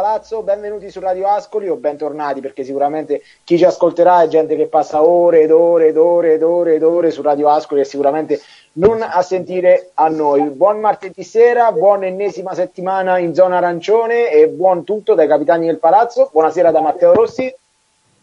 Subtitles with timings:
[0.00, 4.66] palazzo, benvenuti su Radio Ascoli o bentornati perché sicuramente chi ci ascolterà è gente che
[4.66, 8.40] passa ore ed ore ed ore ed ore ed ore su Radio Ascoli e sicuramente
[8.74, 10.40] non a sentire a noi.
[10.44, 15.76] Buon martedì sera, buona ennesima settimana in zona arancione e buon tutto dai capitani del
[15.76, 16.30] palazzo.
[16.32, 17.54] Buonasera da Matteo Rossi.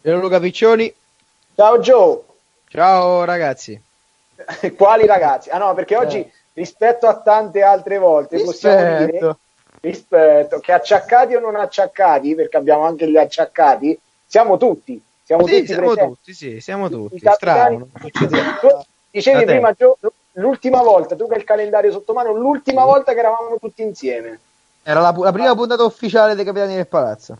[0.02, 0.92] Ciao Luca Piccioni.
[1.54, 2.20] Ciao Joe.
[2.66, 3.80] Ciao ragazzi.
[4.76, 5.50] Quali ragazzi?
[5.50, 6.30] Ah no, perché oggi eh.
[6.54, 8.52] rispetto a tante altre volte rispetto.
[8.52, 9.36] possiamo dire
[9.80, 15.00] rispetto che acciaccati o non acciaccati, perché abbiamo anche gli acciaccati, siamo tutti.
[15.24, 16.14] Siamo sì, tutti siamo presenti.
[16.14, 17.18] tutti, sì, siamo tutti.
[17.18, 17.88] Strano.
[19.10, 19.98] Dicevi prima, Gio,
[20.32, 24.38] l'ultima volta, tu che hai il calendario sotto mano, l'ultima volta che eravamo tutti insieme.
[24.82, 27.36] Era la, la prima puntata ufficiale dei Capitani del Palazzo.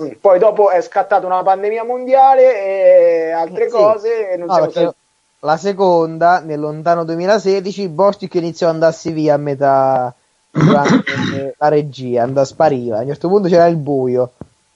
[0.00, 3.70] Mm, poi dopo è scattata una pandemia mondiale e altre sì.
[3.70, 4.30] cose.
[4.30, 4.94] E non no, sempre...
[5.40, 10.14] La seconda, nel lontano 2016, Bostic iniziò ad andarsi via a metà
[10.52, 12.98] durante la regia, andò, spariva.
[12.98, 14.32] A un certo punto c'era il buio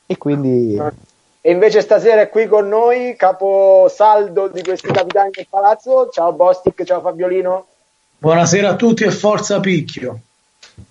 [0.07, 0.81] e quindi...
[1.41, 6.09] E invece stasera è qui con noi capo saldo di questi capitani del palazzo.
[6.11, 7.67] Ciao Bostic, ciao Fabiolino.
[8.19, 10.19] Buonasera a tutti e forza picchio.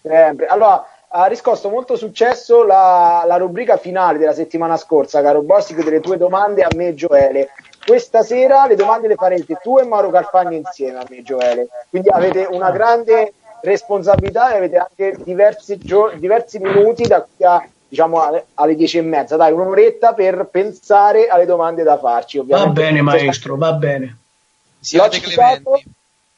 [0.01, 0.45] Sempre.
[0.45, 5.99] Allora, ha riscosso molto successo la, la, rubrica finale della settimana scorsa, caro Bostic, delle
[5.99, 7.49] tue domande a me e Gioele.
[7.85, 11.67] Questa sera le domande le farete tu e Mauro Carfagni insieme a me e Gioele.
[11.89, 17.67] Quindi avete una grande responsabilità e avete anche diversi, gio- diversi minuti da qui a
[17.87, 18.21] diciamo
[18.55, 22.37] alle dieci e mezza, dai, un'oretta per pensare alle domande da farci.
[22.37, 22.81] Ovviamente.
[22.81, 24.17] Va bene, maestro, va bene.
[24.79, 25.87] Siate clementi.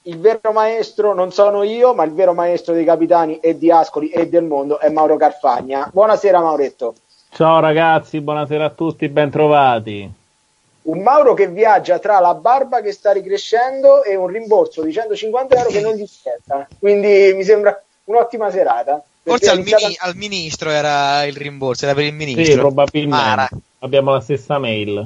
[0.03, 4.09] Il vero maestro non sono io, ma il vero maestro dei capitani e di Ascoli
[4.09, 5.89] e del mondo è Mauro Carfagna.
[5.91, 6.95] Buonasera, Mauretto.
[7.29, 10.09] Ciao ragazzi, buonasera a tutti, bentrovati.
[10.87, 15.55] Un Mauro che viaggia tra la barba che sta ricrescendo e un rimborso di 150
[15.55, 16.67] euro che non gli spetta.
[16.79, 19.03] Quindi mi sembra un'ottima serata.
[19.21, 19.83] Forse al, iniziata...
[19.83, 22.45] mini, al, ministro era il rimborso, era per il ministro.
[22.45, 23.25] Sì, probabilmente.
[23.25, 23.49] Mara.
[23.79, 25.05] Abbiamo la stessa mail.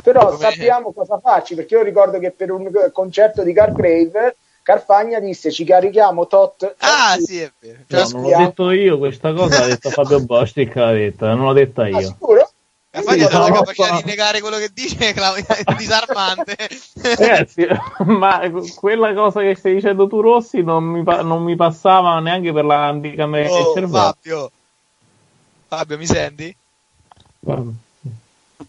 [0.00, 0.38] Però Come...
[0.38, 4.36] sappiamo cosa farci, perché io ricordo che per un concerto di Cargrave
[4.68, 6.74] Carfagna disse ci carichiamo tot.
[6.80, 7.78] Ah, sì, è vero.
[7.86, 11.52] No, non l'ho detto io questa cosa, l'ha detto Fabio Bostic, l'ha detto, non l'ho
[11.54, 11.96] detta ah, io.
[11.96, 12.47] Ah, sicuro?
[12.98, 15.14] Infatti ha la capacità di negare quello che dice è
[15.76, 16.56] disarmante.
[17.00, 17.66] Ragazzi,
[18.04, 18.40] ma
[18.74, 22.64] quella cosa che stai dicendo tu Rossi non mi, pa- non mi passava neanche per
[22.64, 23.98] l'anticamera oh, del cervello.
[23.98, 24.50] Fabio.
[25.68, 26.56] Fabio, mi senti?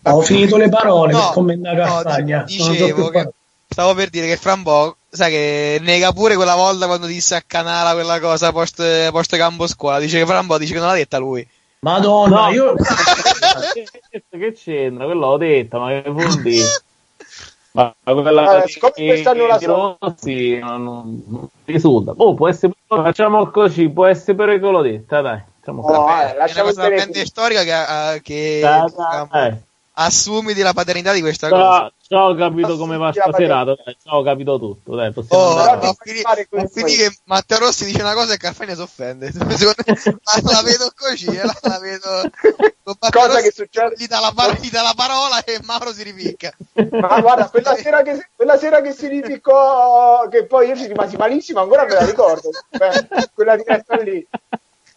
[0.04, 2.24] Ho finito le parole no, per commentare.
[2.24, 3.30] No, dicevo che
[3.68, 7.94] stavo per dire che Frambo, sai che nega pure quella volta quando disse a Canala
[7.94, 10.00] quella cosa post, post campo scuola.
[10.00, 11.48] Dice che Frambo dice che non l'ha detta lui.
[11.82, 12.52] Madonna, no.
[12.52, 12.76] io.
[14.30, 15.06] che c'entra?
[15.06, 16.66] Quello l'ho detto, ma che vuol dire?
[17.72, 19.98] Ma quella allora, siccome quest'anno la so...
[20.00, 20.84] Rossi non,
[21.28, 22.14] non risulta.
[22.18, 25.42] Oh, può essere, facciamo così, può essere quello detto, dai.
[25.60, 26.90] Facciamo oh, eh, è una cosa
[27.26, 29.68] storica che, uh, che da, da, diciamo, eh
[30.00, 31.94] assumi la paternità di questa ciao, cosa.
[32.12, 33.76] Ciao, ho capito come va sta serata.
[34.04, 34.96] Ciao, ho capito tutto.
[34.96, 39.32] Dai, oh, no, quindi, che Matteo Rossi dice una cosa e Carfagna si offende.
[39.32, 42.32] la vedo così, eh, la, la vedo.
[43.12, 43.94] Cosa Rossi che succede?
[43.96, 46.52] Gli dà, la, gli dà, la, parola e Mauro si ripicca.
[46.90, 51.16] Ma guarda, quella sera che, quella sera che si ripiccò, che poi io ci rimasi
[51.16, 52.50] malissimo, ancora me la ricordo.
[53.36, 54.28] quella diretta lì.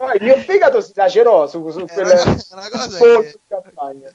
[0.05, 3.39] Ah, il mio fegato si lacerò su, su eh, cosa che...
[3.47, 4.11] campagna.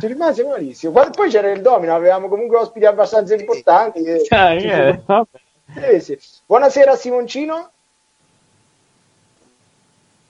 [0.00, 0.92] Ci rimase malissimo.
[1.10, 4.02] Poi c'era il domino, avevamo comunque ospiti abbastanza importanti.
[4.02, 4.24] E...
[4.30, 4.98] Ah, yeah,
[5.74, 6.18] sì, sì.
[6.46, 7.70] Buonasera Simoncino.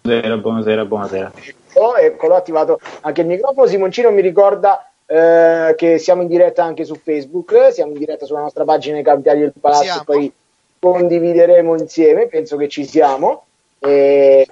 [0.01, 1.33] Buonasera, buonasera, buonasera.
[1.75, 3.69] Oh, eccolo, attivato anche il microfono.
[3.69, 8.41] Simoncino mi ricorda eh, che siamo in diretta anche su Facebook, siamo in diretta sulla
[8.41, 10.03] nostra pagina Capitali del Palazzo, siamo.
[10.03, 10.33] poi
[10.81, 13.45] condivideremo insieme, penso che ci siamo.
[13.81, 14.49] E,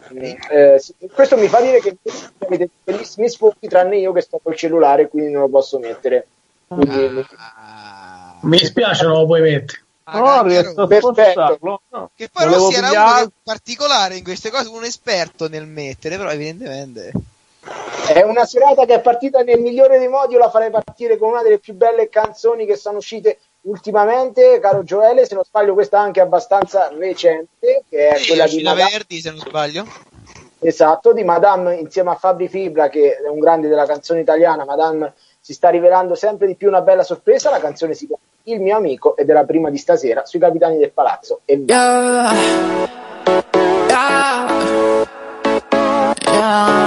[0.50, 0.82] eh,
[1.12, 1.96] questo mi fa dire che
[2.38, 6.26] avete bellissimi sfondi tranne io che sto col cellulare quindi non lo posso mettere.
[6.68, 7.24] Quindi...
[7.36, 9.84] ah, mi dispiace non lo puoi mettere.
[10.08, 11.58] No, riesco perfetto.
[11.62, 12.10] no.
[12.14, 13.20] che poi Rossi era pigliare...
[13.22, 17.10] uno particolare in queste cose un esperto nel mettere però evidentemente
[18.12, 21.30] è una serata che è partita nel migliore dei modi io la farei partire con
[21.30, 26.00] una delle più belle canzoni che sono uscite ultimamente, caro Gioele, se non sbaglio, questa
[26.00, 29.86] anche abbastanza recente, che è sì, quella di Madame, Verdi, se non sbaglio.
[30.58, 34.64] Esatto, di Madame insieme a Fabri Fibra, che è un grande della canzone italiana.
[34.64, 37.50] Madame si sta rivelando sempre di più una bella sorpresa.
[37.50, 40.78] La canzone si chiama Il mio amico ed è la prima di stasera sui Capitani
[40.78, 41.40] del Palazzo.
[41.44, 42.32] E yeah.
[43.88, 44.46] Yeah.
[46.24, 46.85] Yeah.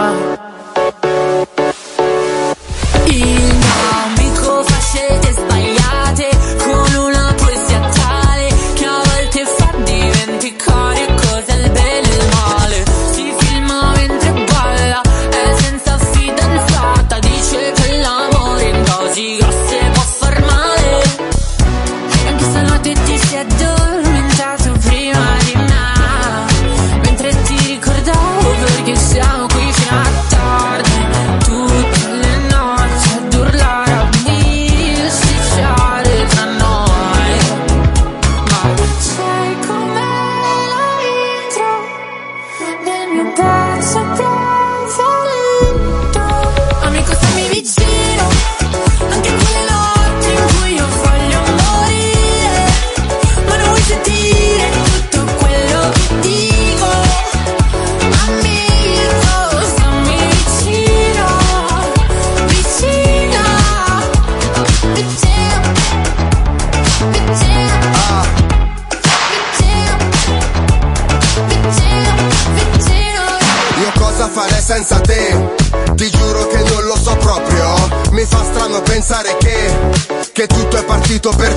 [81.10, 81.49] Tutto è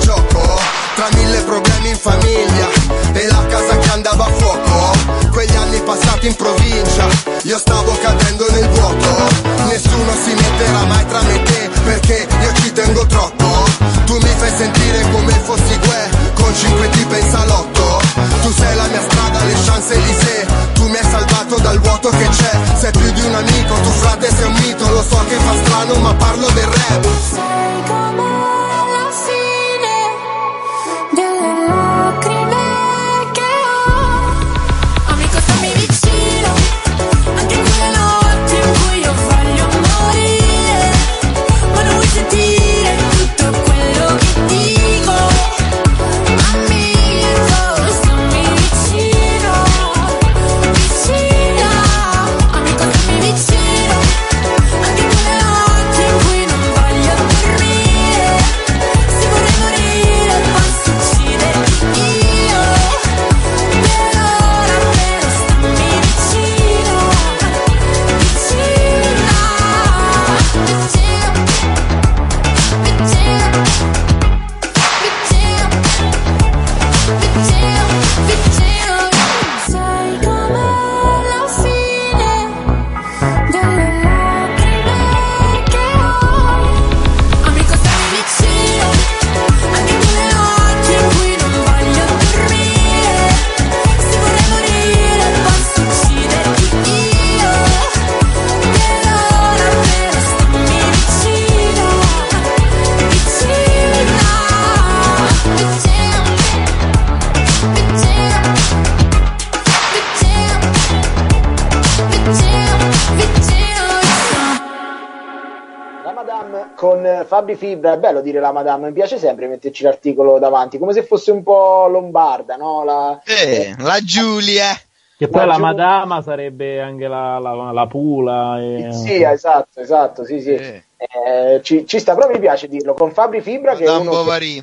[117.63, 121.31] Fibra, è bello dire la Madame, mi piace sempre metterci l'articolo davanti, come se fosse
[121.31, 122.83] un po' lombarda, no?
[122.83, 124.77] La, Eh, la Giulia.
[125.17, 128.59] Che poi la giù- madama sarebbe anche la, la, la pula.
[128.59, 128.89] E...
[128.91, 130.53] Sì, esatto, esatto, sì, sì.
[130.55, 130.83] Eh.
[130.97, 134.61] Eh, ci, ci sta, però mi piace dirlo, con Fabri Fibra che è che,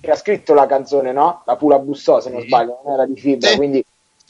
[0.00, 1.42] che ha scritto la canzone, no?
[1.44, 2.46] La Pula Bussò, se non Sì.
[2.46, 3.56] sbaglio, non era di Fibra, Sì.
[3.56, 3.84] quindi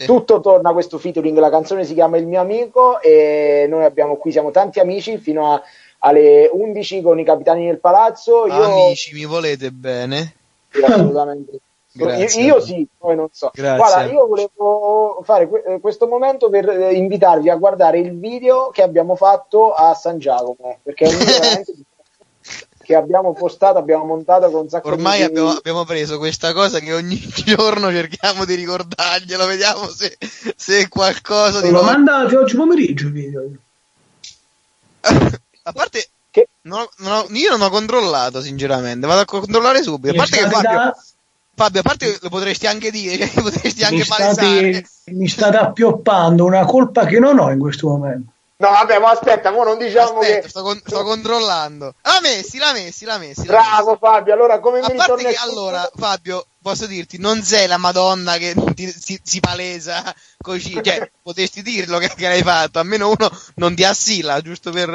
[0.04, 4.16] tutto torna a questo featuring, la canzone si chiama Il mio amico e noi abbiamo
[4.16, 5.62] qui, siamo tanti amici fino a-
[5.98, 8.46] alle 11 con i capitani del palazzo.
[8.46, 10.34] Io, Amici, mi volete bene?
[10.70, 11.60] Sì, assolutamente.
[11.90, 12.42] Grazie.
[12.42, 13.50] Io, io sì, poi non so.
[13.52, 13.76] Grazie.
[13.76, 18.70] Guarda, io volevo fare que- eh, questo momento per eh, invitarvi a guardare il video
[18.70, 21.74] che abbiamo fatto a San Giacomo, perché è un video veramente
[22.88, 25.24] che abbiamo postato, abbiamo montato con un sacco Ormai di...
[25.24, 30.16] abbiamo, abbiamo preso questa cosa che ogni giorno cerchiamo di ricordarglielo, vediamo se,
[30.54, 31.86] se è qualcosa di Lo nuovo.
[31.86, 33.50] manda oggi pomeriggio il video.
[35.68, 39.06] A parte, Che- non ho- non ho- io non ho controllato, sinceramente.
[39.06, 40.14] Vado a controllare subito.
[40.14, 40.96] A parte che Fabio, da-
[41.54, 45.56] Fabio, a parte che lo potresti anche dire, cioè, potresti anche mi, state, mi state
[45.56, 48.32] appioppando una colpa che non ho in questo momento.
[48.60, 50.48] No, vabbè, ma aspetta, mo non diciamo Aspetta, che...
[50.48, 51.94] sto, con- sto controllando.
[52.02, 53.46] L'ha messi, l'ha messi, l'ha messi.
[53.46, 54.90] l'ha Bravo Fabio, allora come messi.
[54.94, 58.90] mi A parte ritorna che allora, Fabio, posso dirti, non sei la Madonna che ti-
[58.90, 60.02] si, si palesa
[60.42, 64.90] così, cioè, potresti dirlo che, che l'hai fatto, almeno uno non ti assilla, giusto per...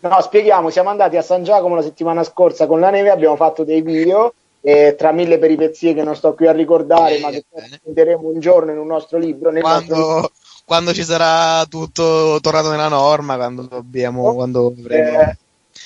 [0.00, 3.62] No, spieghiamo, siamo andati a San Giacomo la settimana scorsa con la neve, abbiamo fatto
[3.62, 7.44] dei video e tra mille peripezie che non sto qui a ricordare, Bene, ma che
[7.48, 7.68] bene.
[7.68, 9.52] presenteremo un giorno in un nostro libro.
[9.52, 10.30] Nel nostro libro.
[10.64, 15.20] Quando, ci sarà tutto tornato nella norma, quando dobbiamo, Oh, quando avremo...
[15.20, 15.36] Eh,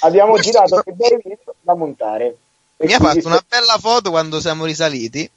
[0.00, 2.36] abbiamo Questo- girato bei video da montare.
[2.78, 5.28] Mi ha fatto una bella foto quando siamo risaliti,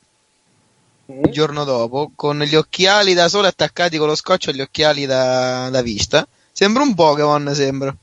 [1.12, 1.24] Mm.
[1.24, 5.68] il giorno dopo, con gli occhiali da sole attaccati con lo scotch agli occhiali da,
[5.72, 6.28] da vista.
[6.52, 7.96] Sembra un Pokémon, sembra.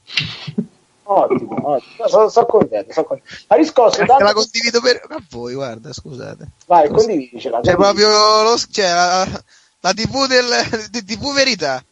[1.05, 2.09] Ottimo, ottimo.
[2.09, 3.35] Sono, sono contento, sono contento.
[3.47, 4.33] Ha riscosso la tanto...
[4.33, 6.49] condivido per a voi, guarda, scusate.
[6.67, 7.61] Vai, condividicela.
[7.61, 8.09] C'è proprio
[8.43, 9.45] lo, cioè, la,
[9.81, 10.47] la TV del
[10.91, 11.83] di TV verità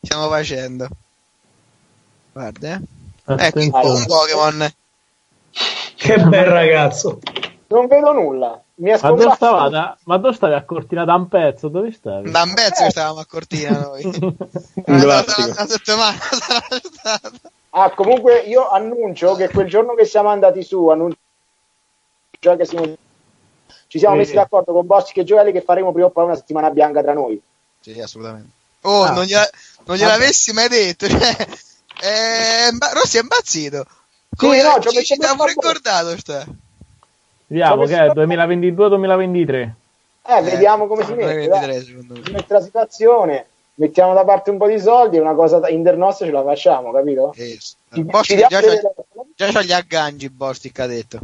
[0.00, 0.88] stiamo facendo.
[2.32, 2.80] Guarda, eh.
[3.24, 3.88] Ecco, Attenzione.
[3.88, 4.72] un Pokémon.
[5.96, 7.20] Che bel ragazzo.
[7.68, 8.60] Non vedo nulla.
[8.76, 9.98] Mi Ma dove stavate?
[10.04, 11.68] Ma dove stavi a Cortina da un pezzo?
[11.68, 12.30] Dove stavi?
[12.30, 14.02] Da un pezzo che stavamo a Cortina noi.
[14.84, 15.50] Classico.
[15.50, 17.30] una settimana sarà stata.
[17.70, 21.18] Ah, comunque io annuncio che quel giorno che siamo andati su, annuncio
[22.40, 22.96] già che siamo-
[23.92, 24.20] ci siamo Sì.
[24.22, 27.12] messi d'accordo con Bossi e Gioele che faremo prima o poi una settimana bianca tra
[27.12, 27.38] noi.
[27.78, 28.48] Sì, assolutamente.
[28.84, 29.10] Oh, Ah.
[29.10, 29.50] non, gliela-
[29.84, 30.68] non gliel'avessi Vabbè.
[30.70, 31.08] mai detto.
[31.08, 31.36] Cioè,
[32.72, 33.84] imba- Rossi è impazzito.
[34.34, 36.16] Come no, ci ci, ci ricordato.
[36.16, 36.46] Sta.
[37.48, 39.74] Vediamo che è si- 2022-2023.
[40.26, 41.24] Eh, vediamo come si mette.
[41.34, 41.84] 2023, dai.
[41.84, 42.22] secondo me.
[42.24, 43.46] Si mette la situazione.
[43.74, 46.92] mettiamo da parte un po' di soldi e una cosa da- internostra ce la facciamo,
[46.92, 47.32] capito?
[47.36, 48.92] Eh, Ci- Bostic ci già, delle- c'ha,
[49.34, 51.18] già c'ha gli agganci Bostic ha detto.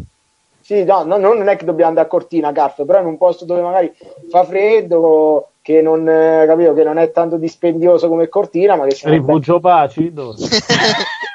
[0.69, 3.47] Sì, no, no, non è che dobbiamo andare a Cortina, Carf, però in un posto
[3.47, 3.91] dove magari
[4.29, 8.95] fa freddo, che non, eh, capito, che non è tanto dispendioso come Cortina, ma che
[8.95, 10.13] si Rifugio Paci?
[10.13, 10.37] Dove?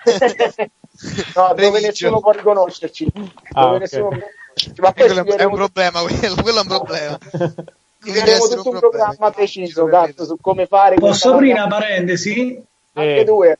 [1.33, 3.11] no, dove nessuno può riconoscerci.
[3.53, 3.81] Ah, dove ok.
[3.81, 4.81] nessuno può riconoscerci.
[4.81, 7.17] Ma poi Quello è un problema, quello, quello è un problema.
[8.05, 9.05] Essere tutto un problema.
[9.07, 12.63] programma preciso, Carf, su come fare Posso aprire una parentesi?
[12.93, 13.57] Anche Eh, due.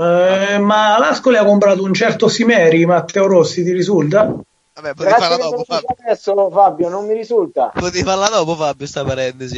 [0.00, 4.24] Eh, ma l'Ascoli ha comprato un certo Simeri, Matteo Rossi, ti risulta?
[4.24, 5.96] Vabbè, potevi farla Grazie dopo, Fabio.
[6.04, 7.70] adesso, Fabio, non mi risulta.
[7.74, 9.56] Potevi farla dopo, Fabio, sta parentesi.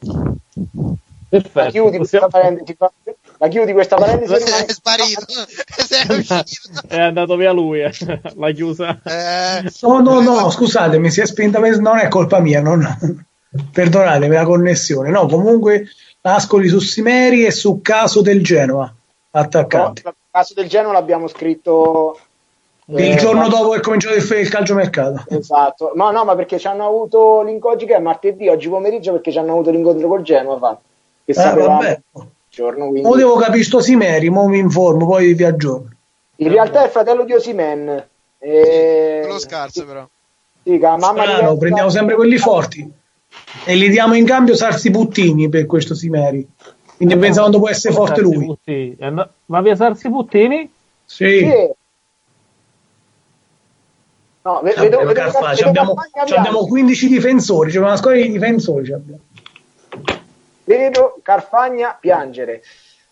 [0.00, 1.70] La Perfetto.
[1.70, 3.16] chiudi questa possiamo- parentesi, Fabio.
[3.38, 4.32] La chiudi questa parentesi.
[4.34, 5.24] È rimane- sparito,
[5.86, 6.80] se è uscito.
[6.88, 7.92] È andato via lui, eh.
[8.34, 8.98] l'ha chiusa.
[9.04, 12.82] Eh, No, no, no, scusate, mi si è spinta, non è colpa mia, non...
[13.72, 15.10] perdonatemi la connessione.
[15.10, 15.86] No, comunque
[16.34, 18.84] Ascoli su Simeri e su Caso del Genoa,
[19.30, 20.02] No, attaccante.
[20.04, 22.18] il caso del Genoa l'abbiamo scritto
[22.86, 25.24] Il eh, giorno quando- dopo che è cominciato il, il calciomercato.
[25.28, 29.30] Esatto, no, no, ma perché ci hanno avuto l'incontro che è martedì, oggi pomeriggio, perché
[29.30, 30.78] ci hanno avuto l'incontro col Genoa, fa,
[31.24, 32.00] che Eh, sapevamo vabbè.
[32.14, 33.02] il giorno, quindi...
[33.08, 35.90] Mo devo capire sto Simeri, mo mi informo, poi vi aggiorno.
[36.36, 38.06] In realtà è il fratello di Osimen.
[38.38, 39.18] E...
[39.24, 40.06] quello scarso però.
[40.62, 42.90] Sì, che la mamma Strano, diventa- prendiamo sempre quelli forti
[43.64, 46.46] e gli diamo in cambio Sarsi Puttini per questo Simeri.
[46.96, 48.96] Quindi pensa quando può essere forte Sarsi lui.
[49.00, 50.70] And- Va via Sarsi Puttini?
[51.04, 51.38] Sì.
[51.38, 51.76] Sì.
[54.42, 55.94] No, vedo, vedo, vedo ci abbiamo, abbiamo
[56.24, 56.68] piangere.
[56.68, 58.94] 15 difensori, c'è una squadra di difensori.
[60.64, 62.62] Vedo Carfagna piangere.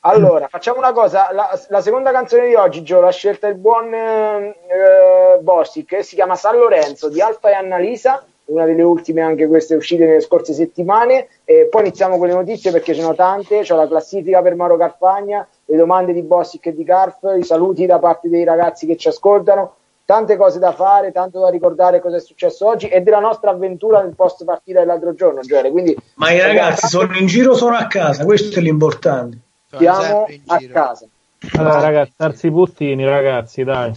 [0.00, 1.32] Allora, facciamo una cosa.
[1.32, 6.02] La, la seconda canzone di oggi, Gio, l'ha scelta il buon eh, eh, Bostic, che
[6.02, 10.20] si chiama San Lorenzo di Alfa e Annalisa, una delle ultime anche queste uscite nelle
[10.20, 11.28] scorse settimane.
[11.44, 13.60] E poi iniziamo con le notizie perché ce ne sono tante.
[13.60, 17.86] C'è la classifica per Mauro Carfagna, le domande di Bostic e di Carf, i saluti
[17.86, 19.74] da parte dei ragazzi che ci ascoltano.
[20.04, 24.02] Tante cose da fare, tanto da ricordare cosa è successo oggi e della nostra avventura
[24.02, 25.72] nel post partita dell'altro giorno, Gioele.
[25.72, 29.38] Quindi Ma i ragazzi sono in giro, sono a casa, questo è l'importante.
[29.76, 31.06] Siamo a casa.
[31.54, 33.92] Allora, ragazzi, Sarsi Puttini, ragazzi, dai.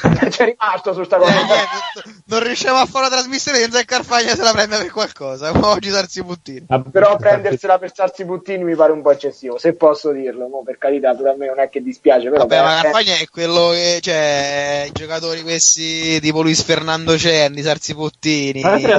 [0.28, 1.32] C'è rimasto su sta Eh, cosa.
[1.32, 5.52] niente, non riusciamo a fare la trasmissione senza che Carfagna se la prenda per qualcosa.
[5.52, 6.66] Ma oggi Sarsi Puttini.
[6.92, 10.78] Però prendersela per starsi puttini mi pare un po' eccessivo, se posso dirlo, mo, per
[10.78, 13.26] carità, pure a me non è che dispiace, però Vabbè, beh, ma eh, Carfagna è
[13.28, 17.94] quello che cioè i giocatori questi tipo Luis Fernando Cerni, Sarsi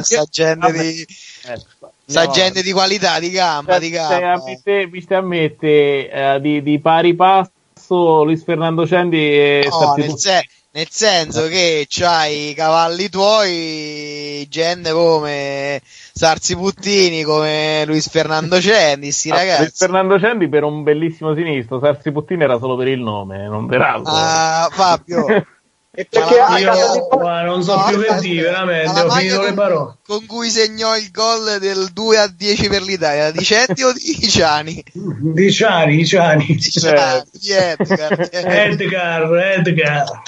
[0.01, 1.05] sì, sta gente di
[1.47, 1.59] Eh,
[2.05, 4.33] sta no, gente di qualità, di gamba, di gamba.
[4.33, 9.61] a mette- mi stai a mettere eh, di, di pari passo Luis Fernando Cendi e
[9.69, 10.17] No, Sarsi nel, Puttini.
[10.19, 18.59] se- nel senso che c'hai i cavalli tuoi, gente come Sarsi Puttini, come Luis Fernando
[18.61, 19.71] Cendi, sti Ah, Luis ragazzi.
[19.75, 23.81] Fernando Cendi per un bellissimo sinistro, Sarsi Puttini era solo per il nome, non per
[23.81, 24.13] altro.
[24.13, 25.25] Ah, Fabio,
[25.93, 28.99] e perché Ma a io- casa di Ma non so No, più che dire, veramente,
[29.01, 29.93] ho finito le con- parole.
[30.07, 33.99] con cui segnò il gol del 2 a 10 per l'Italia, di Cetti o di
[34.29, 34.81] Ciani?
[34.93, 36.45] Di Ciani, di Ciani.
[36.45, 38.29] Di Ciani, di Edgar.
[38.31, 39.33] Edgar.
[39.35, 40.21] Edgar,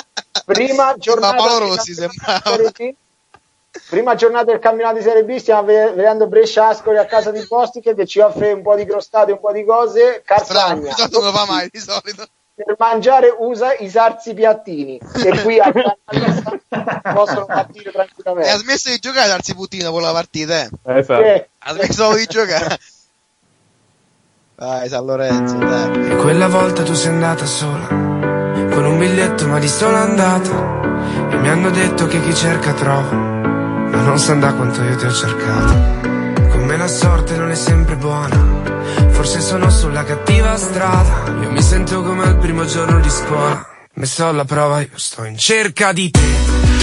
[0.46, 2.58] prima giornata Rossi campionato sembrava.
[2.58, 2.96] di Serie B,
[3.89, 7.43] prima giornata del campionato di Serie B stiamo ve- vedendo Brescia Ascoli a casa di
[7.48, 11.20] Bostic che ci offre un po' di crostate, un po' di cose, Strano, di solito
[11.22, 12.27] non lo fa mai, di solito.
[12.55, 15.72] Per mangiare usa i sarsi piattini e qui a
[17.13, 20.69] possono partire E ha tranquillamente smesso di giocare Sarsi Puttini dopo la partita, eh.
[20.83, 21.24] Esatto.
[21.24, 22.79] Eh, Ha smesso di giocare.
[24.55, 26.12] Vai, San Lorenzo, dai.
[26.12, 30.81] E quella volta tu sei andata sola, con un biglietto ma di sola andata.
[31.31, 35.05] E mi hanno detto che chi cerca trova, ma non sa da quanto io ti
[35.05, 36.50] ho cercato.
[36.50, 38.52] Con me la sorte non è sempre buona,
[39.23, 41.23] forse sono sulla cattiva strada.
[41.41, 45.37] Io mi sento come al primo giorno di scuola, messo alla prova io sto in
[45.37, 46.19] cerca di te.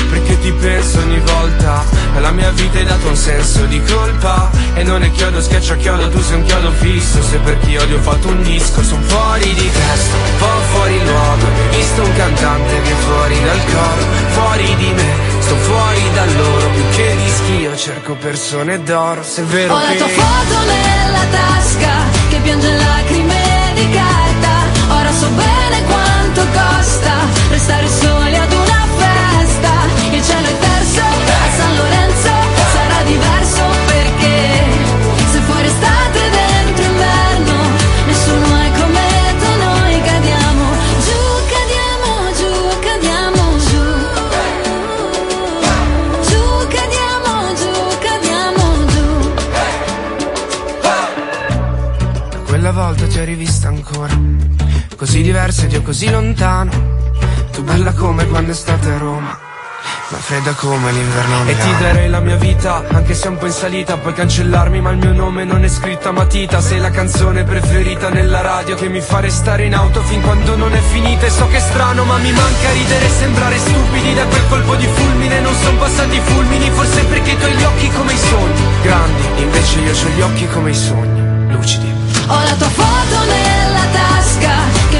[0.09, 1.85] Perché ti penso ogni volta.
[2.14, 4.50] Alla mia vita hai dato un senso di colpa.
[4.75, 7.23] E non è chiodo, schiaccia chiodo, tu sei un chiodo fisso.
[7.23, 11.04] Se per chi odio ho fatto un disco Sono fuori di testa, un po' fuori
[11.04, 14.02] luogo Ho visto un cantante che è fuori dal coro.
[14.30, 16.70] Fuori di me, sto fuori da loro.
[16.70, 19.23] Più che dischi io cerco persone d'oro.
[19.23, 22.00] Se è vero Ho la che tua foto nella tasca
[22.42, 24.94] piange lacrime di carta.
[24.99, 27.12] Ora so bene quanto costa
[27.50, 29.70] restare soli ad una festa.
[30.11, 30.70] Il cielo è
[55.90, 56.70] così lontano.
[57.50, 59.38] Tu bella come quando è stata a Roma.
[60.11, 63.53] Ma fredda come l'inverno E ti darei la mia vita, anche se un po' in
[63.53, 66.61] salita Puoi cancellarmi ma il mio nome non è scritto a matita.
[66.61, 70.72] Sei la canzone preferita nella radio Che mi fa restare in auto fin quando non
[70.74, 71.26] è finita.
[71.26, 74.14] E so che è strano ma mi manca ridere e sembrare stupidi.
[74.14, 77.64] Da quel colpo di fulmine non sono passati i fulmini Forse perché tu hai gli
[77.64, 78.62] occhi come i sogni.
[78.83, 81.92] Grandi, invece io ho gli occhi come i sogni Lucidi.
[82.29, 84.19] Ho la tua foto nella tasca che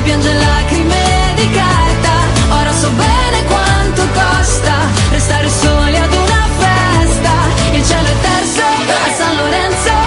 [0.03, 2.13] piange lacrime di carta.
[2.61, 4.75] Ora so bene quanto costa
[5.11, 7.33] restare soli ad una festa.
[7.73, 10.00] Il cielo è terzo a San Lorenzo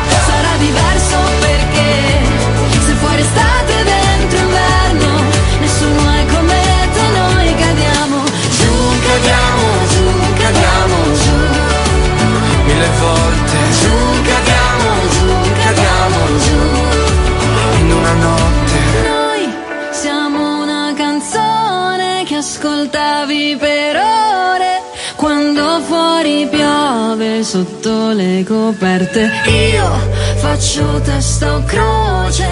[27.54, 29.30] sotto le coperte.
[29.46, 29.88] Io
[30.38, 32.48] faccio testa o croce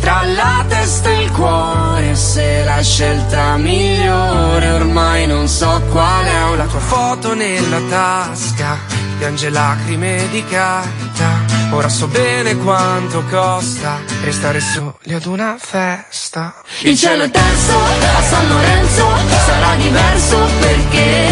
[0.00, 2.14] tra la testa e il cuore.
[2.14, 6.44] Se la scelta migliore ormai non so qual è.
[6.44, 8.78] Ho la tua foto nella tasca,
[9.18, 11.44] piange lacrime di carta.
[11.72, 16.54] Ora so bene quanto costa restare soli ad una festa.
[16.80, 19.06] Il cielo è terzo a San Lorenzo
[19.44, 21.28] sarà diverso perché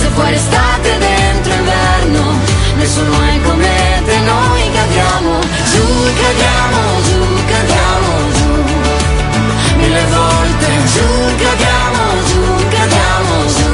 [0.00, 1.69] se fuori estate dentro
[2.80, 5.38] nessuno è come te, noi cadiamo
[5.70, 5.84] giù,
[6.22, 7.20] cadiamo giù,
[7.52, 8.50] cadiamo giù.
[9.76, 11.08] Mille volte giù,
[11.44, 12.42] cadiamo giù,
[12.76, 13.70] cadiamo giù.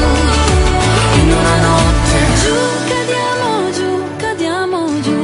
[1.21, 2.57] In una notte giù,
[2.93, 5.21] cadiamo giù, cadiamo giù.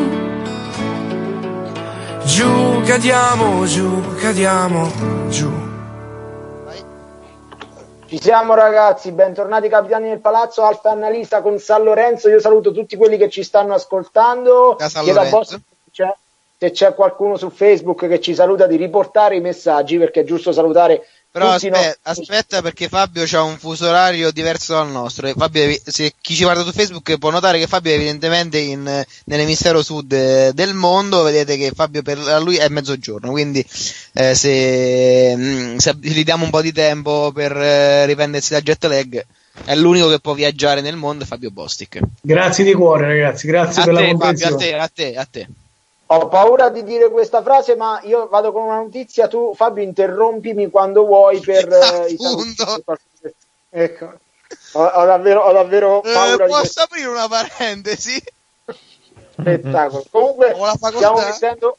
[2.24, 3.88] Giù, cadiamo, giù,
[4.20, 4.92] cadiamo,
[5.28, 5.61] giù.
[8.12, 12.28] Ci siamo ragazzi, bentornati capitani del palazzo Alfa Annalisa con San Lorenzo.
[12.28, 14.76] Io saluto tutti quelli che ci stanno ascoltando.
[15.02, 15.24] Chiedo a
[15.90, 16.14] c'è-
[16.58, 20.52] se c'è qualcuno su Facebook che ci saluta di riportare i messaggi perché è giusto
[20.52, 25.26] salutare Però aspe- nostri- aspetta perché Fabio ha un fuso orario diverso dal nostro.
[25.26, 29.02] E Fabio, se chi ci guarda su Facebook può notare che Fabio è evidentemente in,
[29.24, 31.22] nell'emisfero sud eh, del mondo.
[31.22, 33.30] Vedete che Fabio per a lui è mezzogiorno.
[33.30, 33.64] Quindi
[34.12, 38.84] eh, se, mm, se gli diamo un po' di tempo per eh, riprendersi da jet
[38.84, 39.24] lag,
[39.64, 41.98] è l'unico che può viaggiare nel mondo è Fabio Bostic.
[42.20, 43.46] Grazie di cuore, ragazzi.
[43.46, 44.56] Grazie A per la te, Fabio, a comprensione.
[44.66, 45.46] te, a te, a te.
[46.14, 49.28] Ho paura di dire questa frase, ma io vado con una notizia.
[49.28, 52.54] Tu, Fabio, interrompimi quando vuoi per eh, i saluti.
[53.70, 54.12] Ecco.
[54.72, 58.22] Ho, ho davvero, ho davvero Eh, paura di questo posso aprire una parentesi?
[59.30, 60.04] spettacolo.
[60.12, 60.54] Comunque,
[60.92, 61.78] stiamo mettendo,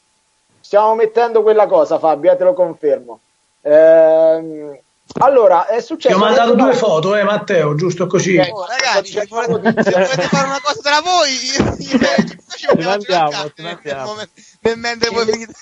[0.60, 3.20] stiamo mettendo quella cosa, Fabio, eh, te lo confermo.
[3.62, 4.78] Ehm,
[5.20, 6.16] allora, è Ti successo.
[6.16, 8.36] ho mandato due foto, eh, Matteo, giusto così.
[8.36, 11.30] Oh, ragazzi, C'è volete, fare una cosa tra voi?
[11.32, 11.98] Io, io,
[12.56, 13.98] Ce ne andiamo, ce ne andiamo.
[14.00, 15.52] Nel, momento- nel mentre voi finite.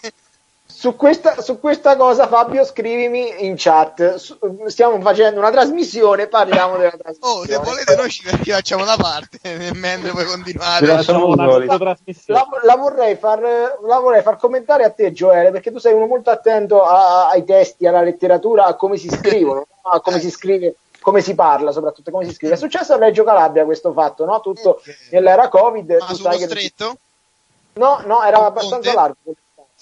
[0.82, 4.16] Su questa, su questa cosa, Fabio, scrivimi in chat.
[4.16, 7.40] Su- stiamo facendo una trasmissione, parliamo della trasmissione.
[7.40, 9.38] Oh, se volete noi ci, ci facciamo da parte
[9.74, 10.84] mentre voi continuate.
[11.04, 11.66] Soli.
[11.78, 12.40] trasmissione.
[12.40, 13.40] La, la vorrei far,
[13.86, 17.44] la vorrei far commentare a te, Gioele, perché tu sei uno molto attento a- ai
[17.44, 19.88] testi, alla letteratura, a come si scrivono, no?
[19.92, 22.54] a come si scrive, come si parla, soprattutto come si scrive.
[22.54, 24.40] È successo a Reggio Calabria questo fatto, no?
[24.40, 25.96] Tutto nell'era Covid.
[26.00, 26.96] Ma sullo che- stretto?
[27.74, 29.18] No, no, era abbastanza largo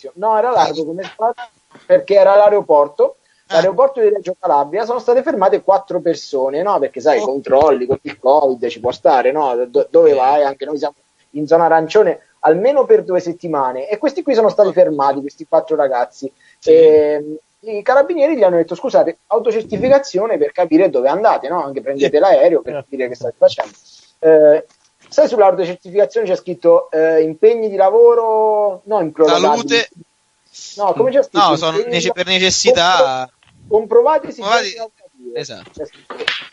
[0.00, 0.12] spazio.
[0.14, 1.44] No, era largo come spazio
[1.86, 3.16] perché era l'aeroporto.
[3.48, 3.54] Ah.
[3.54, 6.78] L'aeroporto di Reggio Calabria sono state fermate quattro persone, no?
[6.78, 7.26] Perché sai, i Oh.
[7.26, 9.66] controlli con il Covid ci può stare, no?
[9.66, 10.42] Do- dove vai?
[10.44, 10.94] Anche noi siamo
[11.30, 15.76] in zona arancione almeno per due settimane e questi qui sono stati fermati, questi quattro
[15.76, 16.32] ragazzi.
[16.64, 21.62] E, I carabinieri gli hanno detto: Scusate, autocertificazione per capire dove andate, no?
[21.62, 23.72] Anche prendete l'aereo per capire che state facendo.
[24.20, 24.64] Eh,
[25.10, 29.50] sai, sull'autocertificazione c'è scritto eh, impegni di lavoro, no, improrogabili.
[29.50, 29.88] Salute.
[30.76, 31.48] No, come c'è scritto?
[31.48, 33.28] No, sono nece- per necessità.
[33.68, 35.38] comprovati Comprovati- lavorative.
[35.38, 35.82] Esatto.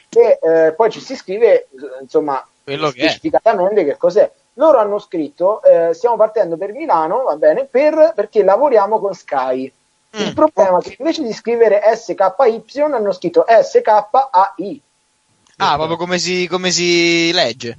[0.09, 1.67] E eh, poi ci si scrive,
[2.01, 4.29] insomma, Quello che specificatamente che cos'è.
[4.55, 9.71] Loro hanno scritto: eh, Stiamo partendo per Milano, va bene, per- perché lavoriamo con Sky.
[10.11, 10.33] Il Mm.
[10.33, 14.81] problema è che invece di scrivere SKY hanno scritto SKAI.
[15.57, 17.77] Ah, proprio come si, come si legge.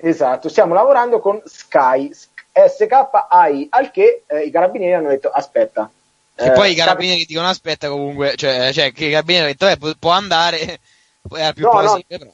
[0.00, 5.90] Esatto, stiamo lavorando con Sky, SKAI, al che eh, i carabinieri hanno detto aspetta.
[6.36, 9.68] E eh, poi i carabinieri dicono aspetta comunque, cioè, cioè che i carabinieri hanno detto
[9.68, 10.78] eh, pu- può andare,
[11.36, 11.78] era più No, no.
[11.80, 12.30] plausibile però.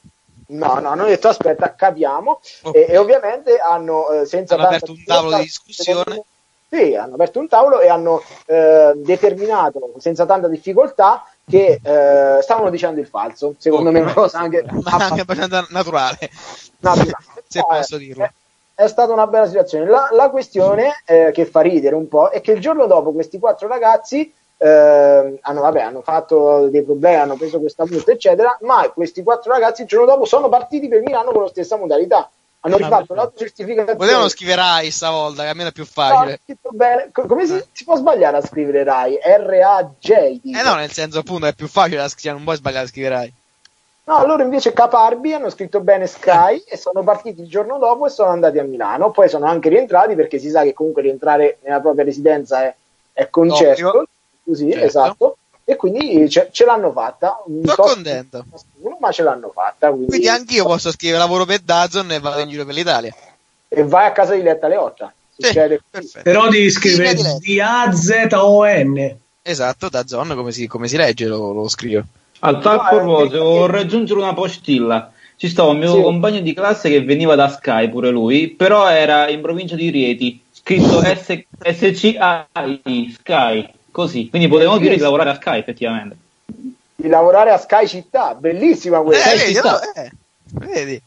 [0.47, 2.75] No, no, hanno detto aspetta, capiamo Ok.
[2.75, 6.03] e, e ovviamente hanno eh, senza Hanno aperto un tavolo di discussione.
[6.13, 6.23] me-
[6.69, 12.69] Sì, hanno aperto un tavolo e hanno eh, determinato senza tanta difficoltà che eh, stavano
[12.69, 13.55] dicendo il falso.
[13.57, 16.29] Secondo me è una cosa anche, Ma anche abbastanza naturale.
[16.79, 17.17] naturale.
[17.55, 18.23] Se No, posso è- dirlo.
[18.23, 18.31] È,
[18.83, 19.85] è stata una bella situazione.
[19.85, 23.39] La, la questione eh, che fa ridere un po' è che il giorno dopo questi
[23.39, 28.89] quattro ragazzi eh, hanno, vabbè, hanno fatto dei problemi, hanno preso questa multa, eccetera, ma
[28.93, 32.29] questi quattro ragazzi il giorno dopo sono partiti per Milano con la stessa modalità.
[32.61, 33.13] Hanno Ah, rifatto perfetto.
[33.13, 33.95] l'autocertificazione.
[33.97, 36.39] Potevano scrivere Rai stavolta, che almeno è più No, facile.
[37.11, 39.17] Co- Come si, si può sbagliare a scrivere Rai?
[39.23, 40.09] R-A-J.
[40.11, 43.15] Eh no, nel senso appunto è più facile da scrivere, non puoi sbagliare a scrivere
[43.15, 43.33] Rai.
[44.07, 48.09] No, loro invece Caparbi hanno scritto bene Sky e sono partiti il giorno dopo e
[48.11, 49.09] sono andati a Milano.
[49.09, 52.75] Poi sono anche rientrati perché si sa che comunque rientrare nella propria residenza è,
[53.13, 54.05] è concesso.
[54.43, 54.85] Così, Certo.
[54.85, 55.37] esatto.
[55.63, 57.41] E quindi ce, ce l'hanno fatta.
[57.45, 58.45] Sono so- contento.
[58.99, 59.89] ma ce l'hanno fatta.
[59.89, 63.15] Quindi, Quindi anch'io posso scrivere lavoro per Dazon e vado in giro per l'Italia.
[63.67, 65.11] E vai a casa di Letta Leotta.
[65.35, 66.21] Perfetto.
[66.21, 69.17] Però devi scrivere Sì, D-A-Z-O-N.
[69.41, 72.03] Esatto, Dazon come si, come si legge lo, lo scrivo.
[72.39, 75.11] A tal No, eh, proposito, eh, vorrei aggiungere una postilla.
[75.37, 76.01] Ci stava un mio Sì.
[76.01, 80.41] compagno di classe che veniva da Sky, pure lui, però era in provincia di Rieti,
[80.51, 84.29] scritto S- S-C-A-I, Sky, così.
[84.29, 86.17] Quindi potevamo dire di lavorare a Sky, effettivamente.
[86.95, 88.33] Di lavorare a Sky Città.
[88.35, 89.31] Bellissima questa.
[89.31, 89.71] Eh, Ci vedi, sta.
[89.71, 90.11] no, eh,
[90.67, 91.01] vedi?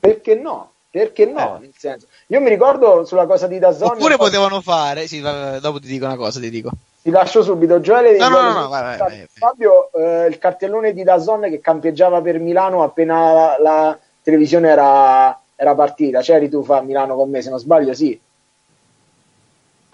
[0.00, 0.72] Perché no?
[0.90, 1.56] Perché no?
[1.56, 1.60] Eh.
[1.60, 3.88] Nel senso, io mi ricordo sulla cosa di Dazon.
[3.88, 6.70] Oppure potevano fare, sì, dopo ti dico una cosa, ti dico.
[7.04, 8.16] Ti lascio subito, Gioele.
[8.16, 9.26] No, no, no, no, vai, vai.
[9.30, 15.38] Fabio, eh, il cartellone di Dazon che campeggiava per Milano appena la, la televisione era,
[15.54, 16.22] era partita.
[16.22, 18.18] C'eri tu fa Milano con me, se non sbaglio, sì.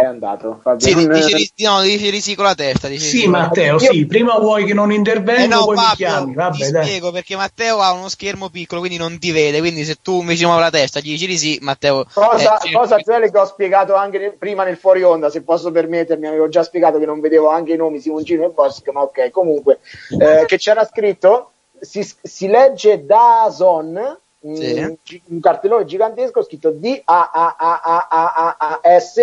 [0.01, 0.61] È andato.
[0.63, 0.87] Fabio.
[0.87, 2.89] Sì, Non- dici, di- no, dici di sì con la testa.
[2.89, 5.95] Dici Sì, la- Matteo, sì, prima vuoi che non Eh intervengo, no, poi mi Fabio,
[6.07, 6.27] chiami.
[6.31, 6.85] ti Vabbè, dai.
[6.87, 9.59] spiego perché Matteo ha uno schermo piccolo, quindi non ti vede.
[9.59, 12.07] Quindi se tu invece muovi la testa, gli dici di sì, Matteo.
[12.13, 15.71] Cosa, eh, cosa Gioele che ho spiegato anche nel- prima nel fuori onda, se posso
[15.71, 19.29] permettermi, avevo già spiegato che non vedevo anche i nomi Simoncino e Bostic, ma ok,
[19.31, 19.81] comunque,
[20.19, 25.21] eh, che c'era scritto, si, si legge Dazon, un, Sì.
[25.27, 26.71] un cartellone gigantesco scritto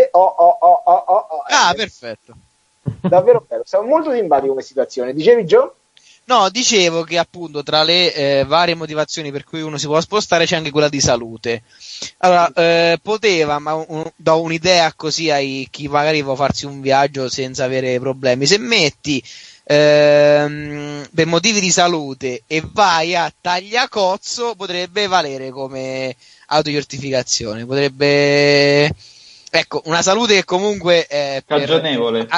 [0.08, 1.44] D-A-A-A-A-A-S-O-O-O-O-O.
[1.48, 2.34] Ah, perfetto.
[3.02, 5.14] Davvero bello, siamo molto simpatico come situazione.
[5.14, 5.76] Dicevi Gio?
[6.26, 10.44] No, dicevo che appunto tra le eh, varie motivazioni per cui uno si può spostare
[10.46, 11.62] c'è anche quella di salute.
[12.18, 15.38] Allora, eh, poteva, ma un- do un'idea così a
[15.70, 18.46] chi magari vuole farsi un viaggio senza avere problemi.
[18.46, 19.24] Se metti
[19.68, 26.16] ehm, per motivi di salute e vai a tagliacozzo, potrebbe valere come
[26.48, 27.66] autocertificazione.
[27.66, 28.94] Potrebbe.
[29.60, 31.70] Ecco, una salute che comunque è per-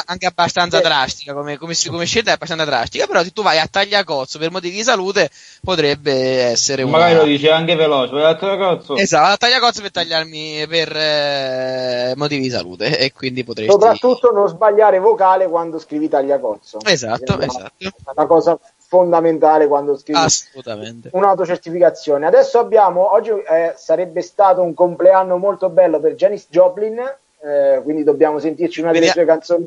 [0.05, 0.84] anche abbastanza Sì.
[0.84, 4.51] drastica come, come, come scelta è abbastanza drastica però se tu vai a tagliacozzo per
[4.51, 5.29] motivi di salute
[5.62, 8.95] potrebbe essere una Magari lo dice anche veloce, vai a cazzo.
[8.95, 14.47] esatto a tagliacozzo per tagliarmi per eh, motivi di salute e quindi potresti Soprattutto non
[14.47, 16.79] sbagliare vocale quando scrivi tagliacozzo.
[16.86, 20.19] esatto esatto Una cosa fondamentale quando scrivi
[21.12, 22.25] un'autocertificazione.
[22.25, 26.97] Adesso abbiamo, oggi eh, sarebbe stato un compleanno molto bello per Janis Joplin,
[27.41, 29.65] eh, quindi dobbiamo sentirci una delle Vediamo- sue canzoni.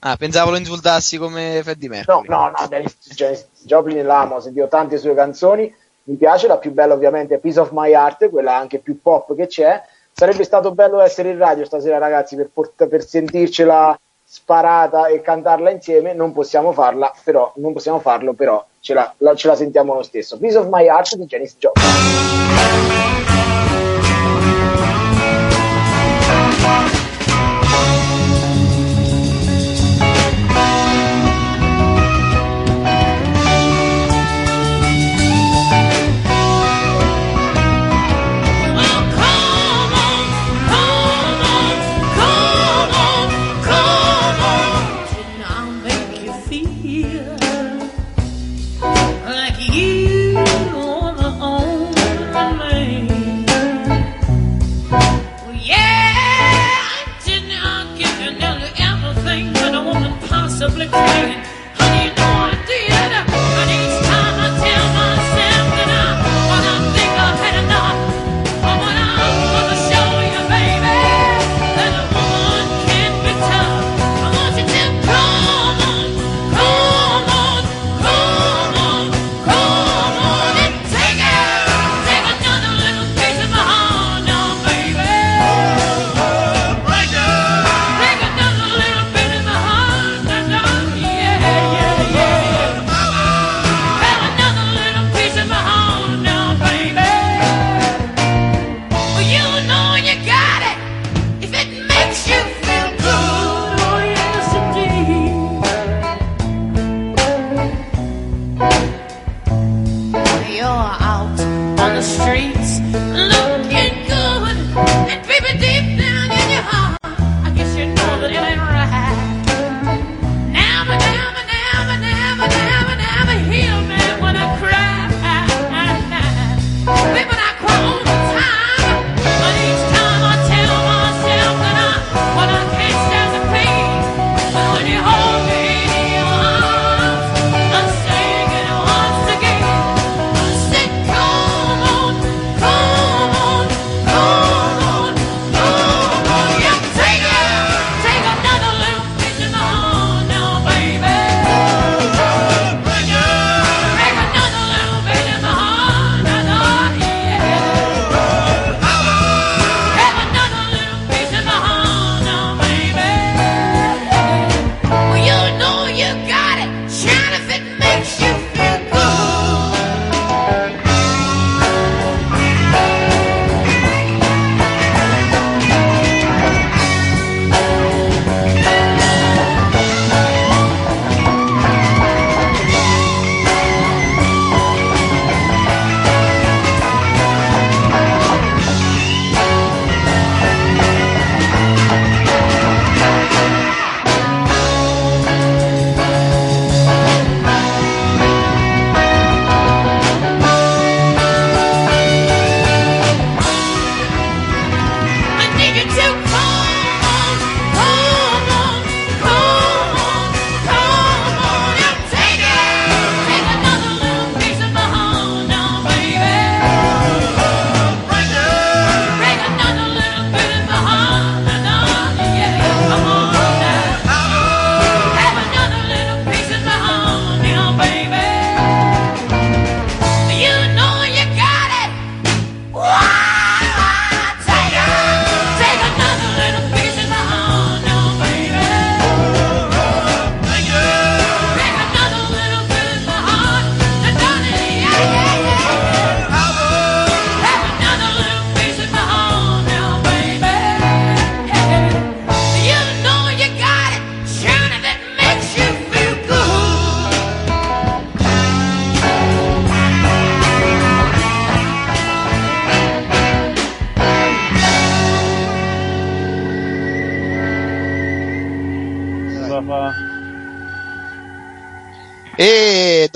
[0.00, 4.40] ah pensavo lo insultassi come Freddie No, Mercury no, no, Janis, Janis Joplin l'amo, ho
[4.40, 5.72] sentito tante sue canzoni,
[6.04, 9.34] mi piace, la più bella ovviamente è Piece of My Heart, quella anche più pop
[9.34, 9.82] che c'è.
[10.16, 15.70] Sarebbe stato bello essere in radio stasera ragazzi per, port- per sentircela sparata e cantarla
[15.70, 19.94] insieme, non possiamo farla, però, non possiamo farlo, però ce la, la- ce la sentiamo
[19.94, 20.38] lo stesso.
[20.38, 21.84] Piece of My Heart di Janis Joplin.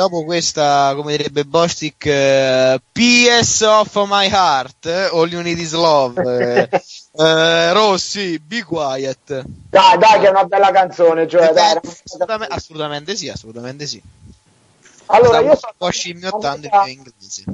[0.09, 5.73] Dopo questa, come direbbe Bostic, eh, PS of my heart, eh, All you need is
[5.73, 6.19] love.
[6.21, 6.69] eh,
[7.13, 9.45] eh, Rossi, be quiet.
[9.69, 11.29] Dai, dai, che è una bella canzone.
[11.29, 14.03] Cioè, dai, Assolutamente, assolutamente sì, assolutamente sì.
[15.07, 17.45] Allora, Stavo io un sono, po' scimmiottando inglese.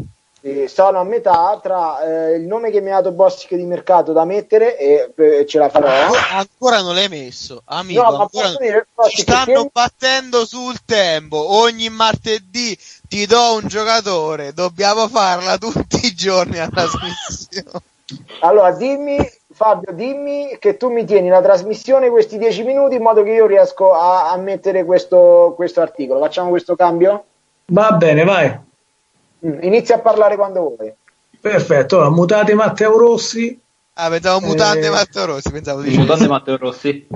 [0.69, 4.25] Sono a metà tra eh, il nome che mi ha dato Bostic di mercato da
[4.25, 5.89] mettere e eh, ce la farò.
[6.33, 8.03] Ancora non l'hai messo, amico.
[8.03, 11.55] No, ancora dire, Ci stanno che- battendo sul tempo.
[11.55, 12.77] Ogni martedì
[13.09, 14.53] ti do un giocatore.
[14.53, 17.81] Dobbiamo farla tutti i giorni a trasmissione.
[18.41, 19.17] Allora, dimmi,
[19.51, 23.47] Fabio, dimmi che tu mi tieni la trasmissione questi 10 minuti in modo che io
[23.47, 26.21] riesco a, a mettere questo, questo articolo.
[26.21, 27.25] Facciamo questo cambio?
[27.67, 28.73] Va bene, vai.
[29.47, 30.93] Mm, Inizia a parlare quando vuoi.
[31.41, 31.97] Perfetto.
[31.97, 33.59] Allora, mutate Matteo Rossi.
[33.95, 35.51] Ah, pensavo mutante Eh, Matteo Rossi.
[35.51, 36.01] Pensavo dicessi.
[36.01, 37.07] mutante Matteo Rossi.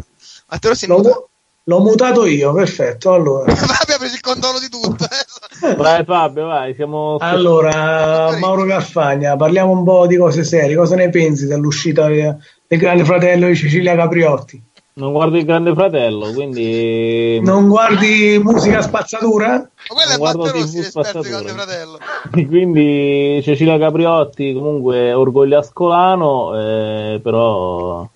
[0.49, 1.23] Matteo Rossi L'ho, muta-
[1.65, 3.13] l'ho mutato io, perfetto.
[3.13, 5.05] Allora, Fabio ha preso il controllo di tutto.
[5.05, 5.75] eh.
[5.75, 7.17] Vai Fabio, vai, siamo...
[7.21, 10.77] allora, Mauro Carfagna, parliamo un po' di cose serie.
[10.77, 12.37] Cosa ne pensi dell'uscita de-
[12.67, 14.63] del Grande Fratello di Cecilia Capriotti?
[14.99, 17.41] Non guardo il Grande Fratello, quindi...
[17.41, 19.51] Non guardi musica spazzatura?
[19.51, 21.53] Ma quello è Guardo Matteo TV Rossi, l'esperto di spazzatura.
[21.53, 21.99] Grande Fratello.
[22.49, 28.09] Quindi Cecilia Capriotti comunque orgoglio ascolano, eh, però...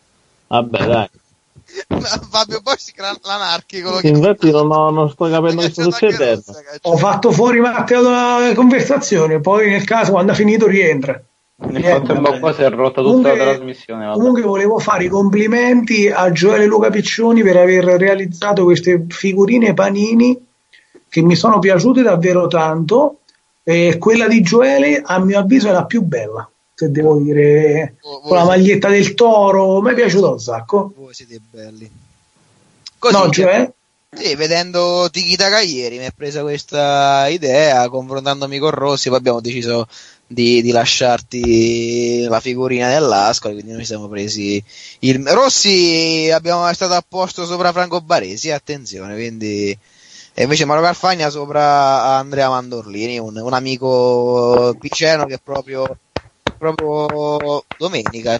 [0.48, 1.08] Vabbè, dai.
[2.28, 3.98] Fabio Bossi, l'anarchico.
[3.98, 6.42] Sì, infatti non, ho- non sto capendo che sta succedendo.
[6.82, 11.22] Ho fatto fuori Matteo dalla conversazione, poi nel caso quando ha finito rientra.
[11.70, 14.04] Nel frattempo qua si è rotta tutta Comunque- la trasmissione.
[14.06, 14.16] vabbè.
[14.16, 20.38] Comunque volevo fare i complimenti a Gioele Luca Piccioni per aver realizzato queste figurine panini
[21.08, 23.18] che mi sono piaciute davvero tanto.
[23.62, 26.48] E quella di Gioele, a mio avviso, è la più bella.
[26.74, 30.92] Se devo dire, con la maglietta del toro, mi è piaciuto un sacco.
[30.96, 31.88] Voi siete belli.
[33.00, 33.74] no, cioè, Gioele?
[34.14, 39.40] Sì, vedendo Tiki Taka ieri mi è presa questa idea, confrontandomi con Rossi, poi abbiamo
[39.40, 39.88] deciso
[40.26, 44.62] di, di lasciarti la figurina dell'Ascoli, quindi noi siamo presi
[45.00, 45.26] il...
[45.28, 49.76] Rossi abbiamo è stato a posto sopra Franco Baresi, attenzione, quindi...
[50.34, 55.96] E invece Mauro Carfagna sopra Andrea Mandorlini, un, un amico piceno che proprio,
[56.58, 58.38] proprio domenica,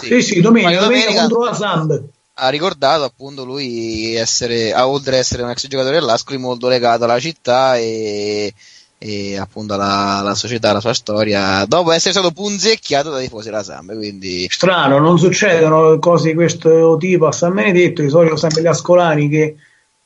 [0.00, 2.02] Sì, sì, domenica, Quando domenica domenica- contro la Samb.
[2.34, 7.20] Ha ricordato appunto lui essere, oltre ad essere un ex giocatore dell'Ascoli, molto legato alla
[7.20, 8.52] città e,
[8.98, 13.62] e appunto alla, alla società, alla sua storia, dopo essere stato punzecchiato dai tifosi della
[13.62, 18.62] Sambe, quindi Strano, non succedono cose di questo tipo a San Benedetto, di solito sempre
[18.62, 19.56] gli ascolani che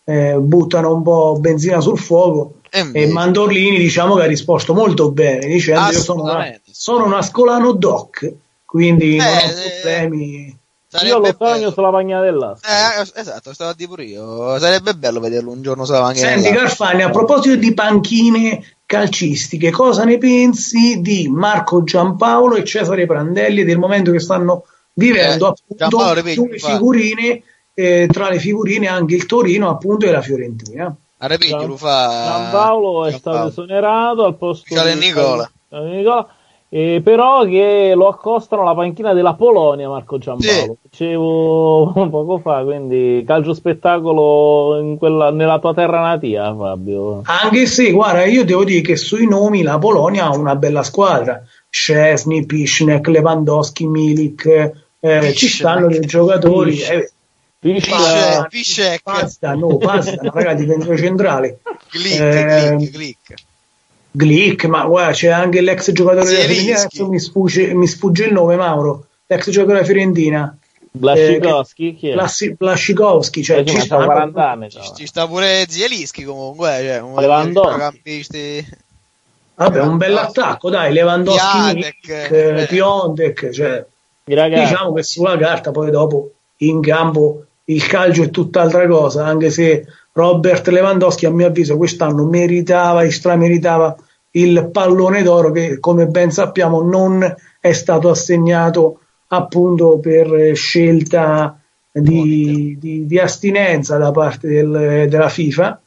[0.04, 2.60] eh, buttano un po' benzina sul fuoco
[2.92, 7.72] e Mandorlini diciamo che ha risposto molto bene dicendo io sono, una, sono un ascolano
[7.72, 8.32] doc
[8.64, 10.55] quindi non ho Eh, problemi
[11.04, 12.56] Io lo sogno sulla pagnatella.
[12.62, 14.58] Eh, esatto, stavo a dire pure io.
[14.58, 16.28] Sarebbe bello vederlo un giorno sulla panchina.
[16.28, 16.50] Senti.
[16.50, 23.64] Carfagni, a proposito di panchine calcistiche, cosa ne pensi di Marco Giampaolo e Cesare Prandelli
[23.64, 27.42] del momento che stanno vivendo Eh, appunto due figurine,
[27.74, 30.94] eh, tra le figurine anche il Torino appunto e la Fiorentina.
[31.18, 33.48] A Repigli lo fa Giampaolo è stato Giampaolo.
[33.48, 35.50] esonerato al posto Michele di Nicola.
[35.70, 36.28] Nicola,
[36.68, 43.22] eh, però che lo accostano alla panchina della Polonia Marco Giampaolo dicevo poco fa quindi
[43.26, 48.80] calcio spettacolo in quella- nella tua terra natia Fabio Anche se, guarda, io devo dire
[48.80, 51.42] che sui nomi la Polonia ha una bella squadra.
[51.70, 56.80] Szczesny, Pisznek, Lewandowski, Milik, eh, ci stanno dei giocatori.
[56.80, 57.10] eh,
[57.58, 59.02] Pisce- Piscek.
[59.02, 61.58] Pasta, no, pasta, ragazzi, centrale.
[61.90, 63.34] Glick, Eh, Glick, Glick.
[64.16, 66.38] Glick, ma guarda, c'è anche l'ex giocatore della.
[66.38, 70.56] Fiorentina, adesso mi sfugge, mi sfugge il nome, Mauro, l'ex giocatore della Fiorentina.
[70.90, 72.12] Blascikowski chi è?
[72.14, 74.94] Plassi- Blascikowski, cioè, Eh ci stanno- 40 anni però.
[74.94, 77.02] Ci sta pure Zielinski comunque, cioè,
[77.42, 78.66] centrocampisti.
[79.56, 82.62] Vabbè, un bell'attacco, dai, Lewandowski, Milik, eh.
[82.62, 83.84] eh, Piontek, cioè,
[84.24, 89.86] diciamo che sulla carta poi dopo in campo il calcio è tutt'altra cosa, anche se
[90.12, 93.96] Robert Lewandowski a mio avviso quest'anno meritava e strameritava
[94.36, 97.22] il pallone d'oro che come ben sappiamo non
[97.60, 101.58] è stato assegnato appunto per eh, scelta
[101.90, 105.80] di, di- di astinenza da parte del- della FIFA.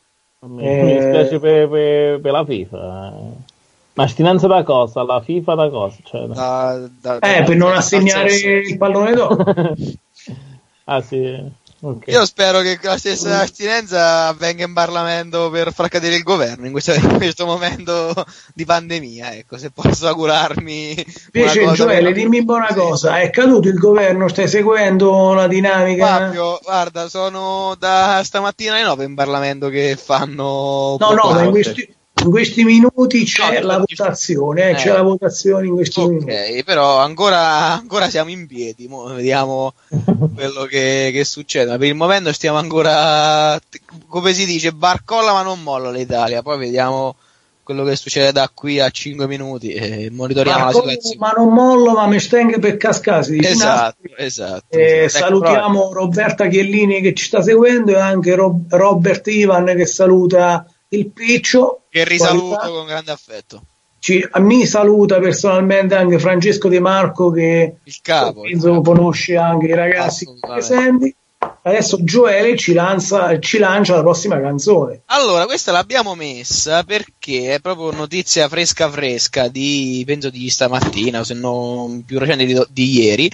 [0.47, 2.77] mi, eh, dispiace per, per- per la FIFA
[3.13, 3.47] eh.
[3.93, 5.03] ma astinenza da cosa?
[5.03, 5.97] la FIFA da cosa?
[6.03, 9.37] Cioè, Da- da- Eh, per non assegnare il pallone d'oro.
[10.85, 11.39] ah sì
[11.81, 12.07] Ok.
[12.07, 16.71] Io spero che la stessa astinenza avvenga in Parlamento per far cadere il governo in
[16.71, 18.13] questo, in questo momento
[18.53, 19.35] di pandemia.
[19.35, 21.05] Ecco, se posso augurarmi.
[21.33, 24.27] Invece, Gioele, dimmi una cosa: è caduto il governo?
[24.27, 26.05] Stai seguendo la dinamica?
[26.05, 30.97] Fabio, guarda, sono da stamattina alle 9 in Parlamento che fanno.
[30.99, 34.93] No, no, ma in questi, in questi minuti c'è No, la votazione, eh, c'è Eh.
[34.93, 36.31] la votazione in questi minuti.
[36.31, 39.73] Ok, però ancora, ancora siamo in piedi, mo vediamo
[40.35, 41.71] quello che, che succede.
[41.71, 43.59] Ma per il momento stiamo ancora,
[44.07, 46.41] come si dice, barcolla ma non molla l'Italia.
[46.41, 47.15] Poi vediamo
[47.63, 51.15] quello che succede da qui a 5 minuti e monitoriamo Ma, la situazione.
[51.19, 53.27] ma non mollo, ma mi stengo per cascare.
[53.29, 54.13] dice Esatto, Nastri.
[54.25, 54.65] esatto.
[54.75, 55.25] Eh, esatto.
[55.25, 61.11] salutiamo Roberta Chiellini che ci sta seguendo e anche Rob- Robert Ivan che saluta il
[61.11, 61.81] Piccio.
[61.89, 62.69] Che risaluto Qualità.
[62.69, 63.61] con grande affetto.
[63.99, 68.45] Ci- a mi saluta personalmente anche Francesco De Marco che Il capo.
[68.45, 68.81] il penso capo.
[68.93, 71.13] conosce anche i ragazzi presenti.
[71.61, 75.01] Adesso Gioele ci, lanza- ci lancia la prossima canzone.
[75.05, 81.23] Allora, questa l'abbiamo messa perché è proprio notizia fresca fresca di, penso di stamattina o
[81.23, 83.31] se non più recente di, di ieri,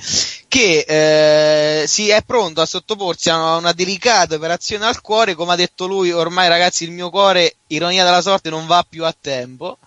[0.47, 0.85] che
[1.81, 5.57] eh, si è pronto a sottoporsi a una, una delicata operazione al cuore, come ha
[5.57, 9.79] detto lui, ormai ragazzi il mio cuore, ironia della sorte, non va più a tempo,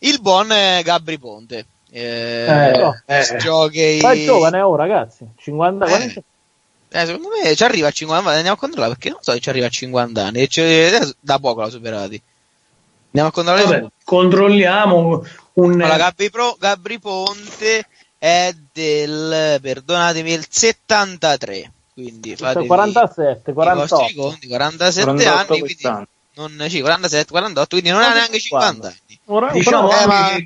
[0.00, 1.66] il buon eh, Gabri Ponte.
[1.92, 3.36] Eh, Eh, ex eh.
[3.38, 6.22] jockey- Ma è giovane, oh ragazzi, 50 Eh.
[6.90, 9.32] 40 Eh, secondo me ci arriva a 50 anni, andiamo a controllare perché non so
[9.32, 10.48] se ci arriva a 50 anni,
[11.20, 12.20] da poco l'ha superati.
[13.06, 13.64] Andiamo a controllare.
[13.80, 15.24] Vabbè, controlliamo
[15.54, 17.86] un Allora, Gabri, Pro- Gabri Ponte
[18.18, 24.12] è del, perdonatemi, il 73, quindi fatevi 47, i vostri 48.
[24.20, 29.18] conti, 47 48 anni, quindi non, sì, 47, 48, quindi non ha neanche 50 anni.
[29.26, 30.44] Ora, diciamo però- Eh, ma-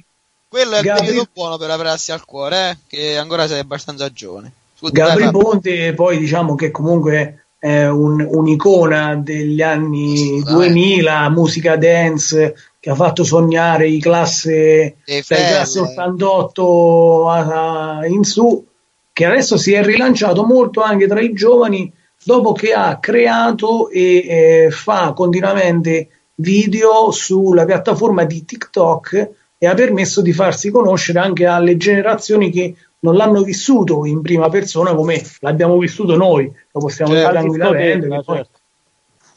[0.49, 4.13] Quello è il Gabri- periodo buono per operarsi al cuore, eh, che ancora sei abbastanza
[4.13, 4.53] giovane.
[4.91, 5.31] Gabri.
[5.31, 10.53] Ponte poi diciamo che comunque è un- un'icona degli anni Assolutamente.
[10.53, 14.97] 2000, musica dance che ha fatto sognare i classe,
[15.55, 18.65] classe 88 a- a- in su,
[19.13, 21.91] che adesso si è rilanciato molto anche tra i giovani
[22.23, 24.27] dopo che ha creato e
[24.67, 31.47] eh, fa continuamente video sulla piattaforma di TikTok e ha permesso di farsi conoscere anche
[31.47, 32.75] alle generazioni che
[33.05, 38.09] non l'hanno vissuto in prima persona come l'abbiamo vissuto noi, lo possiamo dire Certo, tranquillamente.
[38.09, 38.59] che poi- certo.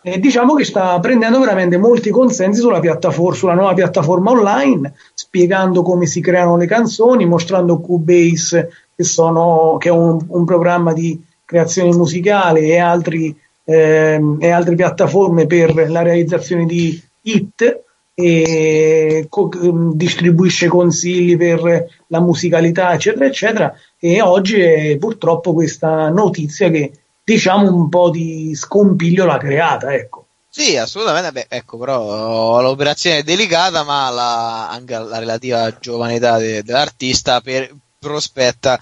[0.01, 5.81] e diciamo che sta prendendo veramente molti consensi sulla, piattaforma, sulla nuova piattaforma online, spiegando
[5.81, 11.21] come si creano le canzoni, mostrando Cubase, che, sono, che è un, un programma di
[11.43, 17.83] creazione musicale e, altri, ehm, e altre piattaforme per la realizzazione di hit
[18.19, 26.09] e co- ehm, distribuisce consigli per la musicalità eccetera eccetera e oggi è purtroppo questa
[26.09, 26.91] notizia che
[27.23, 31.31] diciamo un po' di scompiglio l'ha creata ecco Sì, assolutamente.
[31.31, 37.41] Beh, ecco, però l'operazione è delicata, ma la, anche la relativa giovane età de- dell'artista
[37.41, 37.69] per-
[37.99, 38.79] prospetta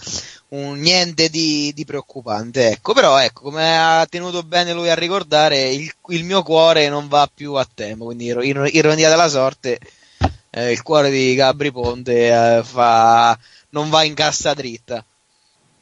[0.49, 2.69] un niente di, di preoccupante.
[2.69, 7.07] Ecco, però, ecco, come ha tenuto bene lui a ricordare, il, il mio cuore non
[7.07, 8.05] va più a tempo.
[8.05, 9.79] Quindi, iro- ironia della sorte,
[10.49, 13.37] eh, il cuore di Gabri Ponte eh, fa,
[13.69, 15.03] non va in cassa dritta.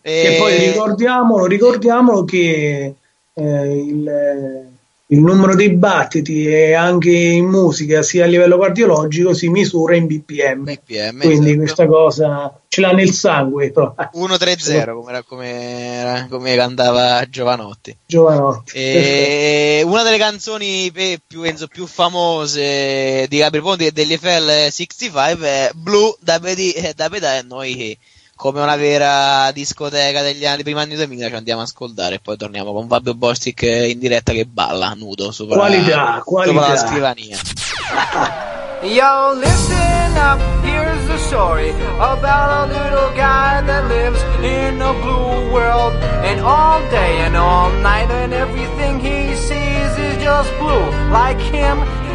[0.05, 2.95] E poi ricordiamolo, ricordiamolo che
[3.33, 4.72] eh, il,
[5.13, 10.07] il numero dei battiti e anche in musica, sia a livello cardiologico, si misura in
[10.07, 10.63] BPM.
[10.63, 11.57] BPM, Quindi esatto.
[11.57, 13.93] questa cosa ce l'ha nel sangue, però.
[13.95, 17.95] 1-3-0 come, come, come cantava Giovanotti.
[18.07, 18.71] Giovanotti.
[18.75, 25.47] E una delle canzoni più, penso, più famose di Gabri Ponti e degli FL 65
[25.47, 27.95] è Blue da PD e da Pedà e noi
[28.43, 32.35] come una vera discoteca degli anni primi anni 2000 ci andiamo a ascoltare e poi
[32.35, 36.59] torniamo con Fabio Bostic in diretta che balla nudo sopra, Qualità, qualità.
[36.59, 37.37] sopra la scrivania.
[38.83, 41.69] Yo, listen up, here's the story
[41.99, 45.93] about a little guy that lives in a blue world.
[46.25, 50.83] And all day and all night, and everything he sees is just blue.
[51.11, 51.79] Like him,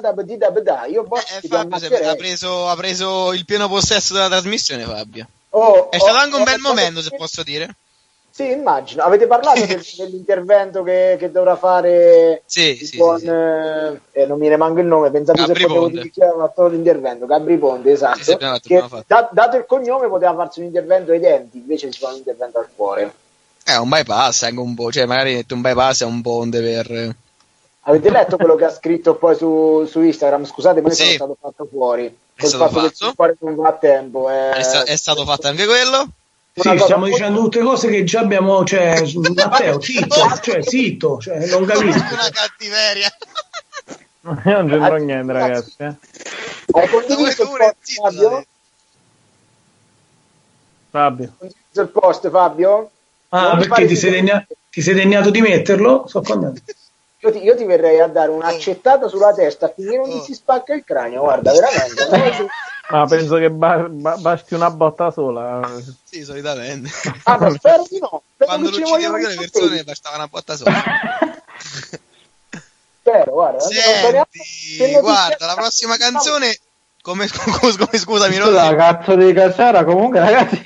[0.00, 0.84] da da.
[0.86, 4.84] Io Eh, Bostic ti Fabio se- ha, preso, ha preso il pieno possesso della trasmissione,
[4.84, 5.26] Fabio.
[5.50, 7.74] Oh, È stato oh, anche un oh, bel oh, momento, oh, se posso dire.
[8.36, 9.02] Sì, immagino.
[9.02, 14.26] Avete parlato del- dell'intervento che, che dovrà fare Sì, il sì, buon, sì, eh, eh,
[14.26, 15.96] non mi manca il nome, pensate se Gabri potevo Ponte.
[15.96, 20.34] dire chi aveva fatto l'intervento, Gabri Ponte, esatto, Sì, che da- dato il cognome poteva
[20.34, 23.14] farsi un intervento ai denti, invece si fa un intervento al cuore.
[23.64, 27.16] È un bypass, anche un po', cioè magari un bypass è un ponte per...
[27.88, 30.44] Avete letto quello che ha scritto poi su, su Instagram?
[30.44, 31.14] Scusate, ma Sì.
[31.14, 32.18] sono stato fatto fuori.
[32.36, 34.28] Col stato fatto che cuore non va a tempo.
[34.28, 34.50] eh.
[34.50, 36.08] È, sta- è stato fatto anche quello?
[36.52, 39.00] Sì, stiamo molto- dicendo tutte cose che già abbiamo, cioè,
[39.34, 41.98] Matteo, zitto, cioè, zitto, cioè, non capisco.
[42.12, 43.08] Una cattiveria.
[44.44, 45.74] Io non c'entro niente, ragazzi.
[45.78, 45.94] eh.
[46.72, 48.44] Hai condiviso il post, zitto, Fabio?
[50.90, 51.32] Fabio.
[51.38, 52.90] Condiviso il post, Fabio?
[53.28, 56.06] Ah, Non perché ti sei, degna- ti sei degnato di metterlo?
[56.08, 56.62] So contento.
[57.26, 60.22] Io ti, io ti verrei a dare un'accettata sulla testa finché non ti Oh.
[60.22, 62.46] si spacca il cranio, guarda, veramente.
[62.88, 65.68] Ma penso che ba- ba- basti una botta sola.
[66.04, 66.88] Sì, solitamente.
[67.24, 68.22] Ah, ma spero di no.
[68.32, 70.70] Spero Quando ci vogliono io le persone bastava una botta sola.
[73.00, 73.58] Spero, guarda.
[73.60, 76.56] Senti, guarda, la prossima canzone...
[77.06, 78.74] Come, scu- come scusami, La Rossi.
[78.74, 80.60] cazzo di casera, comunque, ragazzi.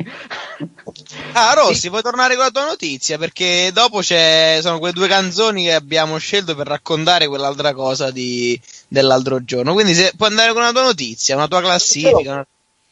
[1.32, 3.18] Ah, Rossi, puoi tornare con la tua notizia?
[3.18, 8.58] Perché dopo c'è, sono quelle due canzoni che abbiamo scelto per raccontare quell'altra cosa di,
[8.88, 9.74] dell'altro giorno.
[9.74, 12.32] Quindi se puoi andare con una tua notizia, una tua classifica.
[12.32, 12.46] una-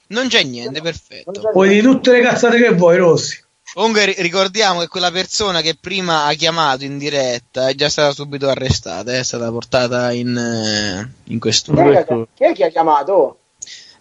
[0.08, 1.48] Non c'è niente, perfetto.
[1.50, 3.42] Puoi di tutte le cazzate che vuoi, Rossi.
[3.78, 8.12] Comunque ri- ricordiamo che quella persona che prima ha chiamato in diretta è già stata
[8.12, 11.88] subito arrestata, è stata portata in, eh, in Chi questura.
[12.00, 13.38] è, che, chi è che ha chiamato?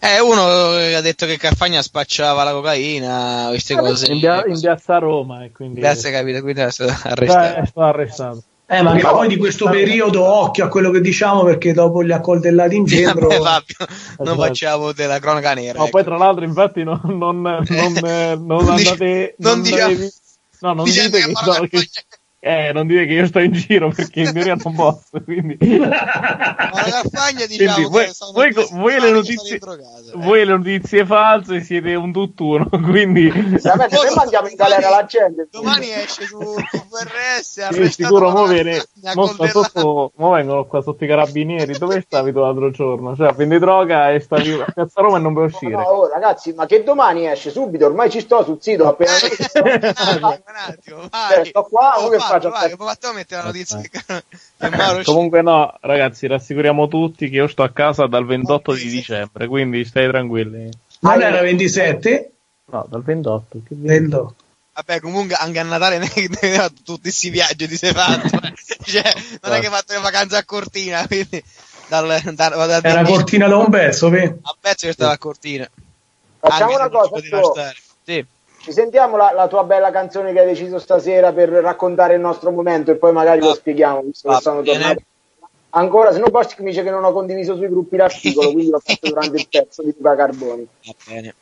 [0.00, 4.10] Eh, uno che ha detto che Carfagna spacciava la cocaina, queste cose.
[4.10, 7.60] In, via- in piazza Roma e quindi Grazie, capito, quindi è stato Cioè, arrestato.
[7.60, 8.42] è stato arrestato.
[8.70, 12.20] Eh, ma poi di questo periodo occhio a quello che diciamo perché dopo li ha
[12.20, 13.28] coltellati in centro.
[13.28, 13.76] Vabbè, Fabio,
[14.18, 14.42] non Esatto.
[14.42, 15.78] facciamo della cronaca nera.
[15.78, 15.90] No, ecco.
[15.92, 19.34] poi tra l'altro, infatti, non, non, non, non Non andate.
[19.38, 20.10] non diciamo- devi-
[20.60, 21.88] no, non Dicendo dite che che,
[22.40, 25.20] No, eh, non dite che io sto in giro perché in teoria non posso.
[25.24, 26.68] Quindi, Ma la
[27.02, 28.32] Carfagna diciamo Quindi voi- che sono
[28.80, 30.12] voi- le notizie- sono indrogate.
[30.14, 32.68] voi le notizie false siete un tutt'uno.
[32.70, 35.48] Quindi, Veramente, noi mandiamo in galera la gente.
[35.50, 38.82] Domani esce su VRS Sì, sicuro, mo, viene,
[39.14, 41.76] mo, sotto, mo vengono qua sotto i carabinieri.
[41.76, 43.16] Dove stavi tu l'altro giorno?
[43.16, 45.72] Cioè, vendi droga e stavi a Piazza Roma e non puoi uscire.
[45.72, 47.86] No, oh, ragazzi, ma che domani esce subito?
[47.86, 49.10] Ormai ci sto sul sito appena.
[49.18, 51.40] Eh, un attimo, un attimo, vai.
[51.40, 52.50] Eh, sto qua, Oh, faccio?
[52.50, 53.80] vai, che poi Matteo mette la notizia
[54.58, 55.04] Mauro esce.
[55.12, 59.84] Comunque no, ragazzi, rassicuriamo tutti che io sto a casa dal 28 di dicembre, quindi
[59.84, 60.70] stai tranquilli.
[61.00, 62.32] Non era 27?
[62.66, 63.58] No, dal 28.
[63.66, 64.34] Che vi- Vendo.
[64.74, 65.98] Vabbè, comunque anche a Natale
[66.84, 68.36] tutti questi viaggi ti sei fatto.
[68.46, 68.52] eh.
[68.84, 69.12] cioè,
[69.42, 71.42] non è che hai fatto le vacanze a Cortina, quindi
[71.88, 74.38] dal, dal, dal, Era cortina da un pezzo, ve?
[74.40, 75.68] a pezzo che stava a Cortina.
[76.38, 77.72] Facciamo Anche una cosa.
[78.04, 78.24] Sì.
[78.68, 82.50] Ci sentiamo la, la tua bella canzone che hai deciso stasera per raccontare il nostro
[82.50, 85.00] momento e poi magari lo spieghiamo, visto che sono tornato.
[85.70, 89.08] Ancora, se no mi dice che non ho condiviso sui gruppi l'articolo, quindi l'ho fatto
[89.08, 90.68] durante il pezzo di Luca Carboni.
[90.84, 91.34] Va bene.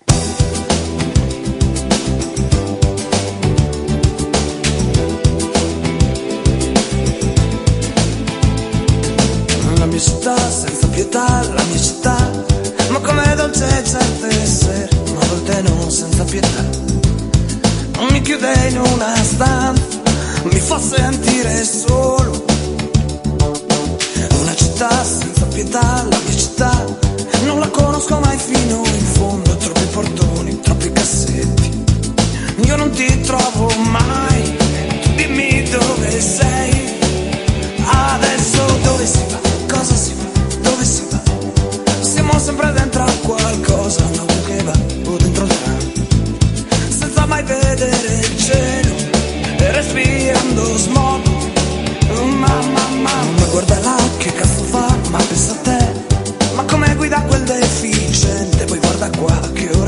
[9.81, 12.31] La mia città senza pietà, la mia città,
[12.93, 17.06] ma com'è dolce certe sere, ma a volte non senza pietà.
[17.99, 20.01] Mi chiude in una stanza,
[20.45, 22.45] mi fa sentire solo.
[24.41, 26.85] Una città senza pietà, la mia città,
[27.45, 31.85] non la conosco mai fino in fondo, troppi portoni, troppi cassetti.
[32.65, 34.57] Io non ti trovo mai,
[35.17, 36.99] dimmi dove sei.
[37.85, 39.39] Adesso dove si va?
[39.75, 40.59] Cosa si fa?
[40.61, 41.21] Dove si va?
[42.01, 44.36] Siamo sempre dentro a qualcosa, una
[47.77, 48.95] vedere il cielo
[49.59, 51.23] e respirando smog.
[52.09, 55.93] Mamma, mamma, guarda là che cazzo fa, ma pensa a te.
[56.55, 59.86] Ma come guida quel deficiente, poi guarda qua che ora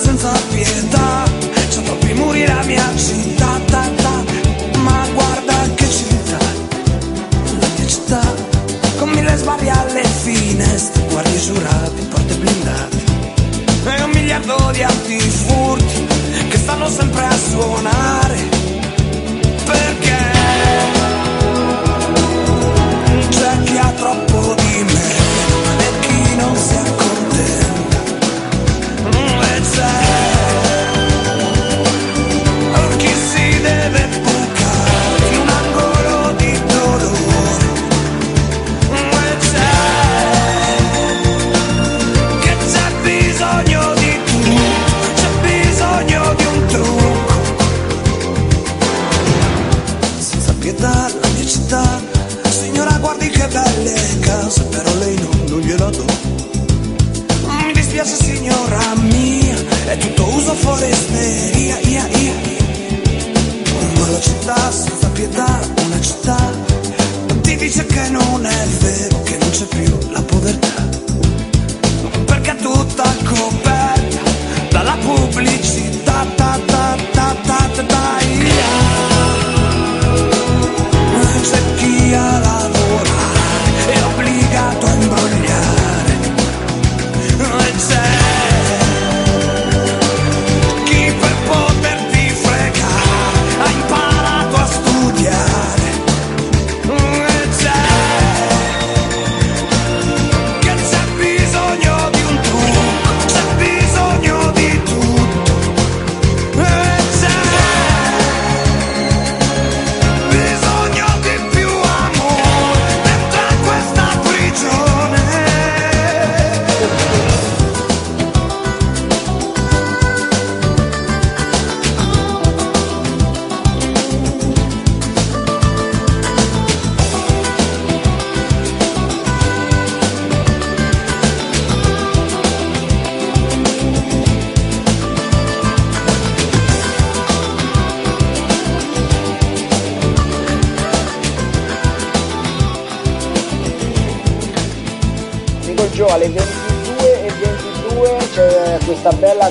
[0.00, 1.24] senza pietà.
[1.70, 4.24] C'ha troppi muri la mia città ta, ta.
[4.78, 6.38] Ma guarda che città.
[7.58, 8.20] La mia città
[8.98, 11.02] Con mille sbarri alle finestre.
[11.08, 12.96] Guardie giurati, porte blindate.
[13.84, 16.06] E un miliardo di altri furti
[16.48, 18.48] Che stanno sempre a suonare.
[19.64, 20.37] Perché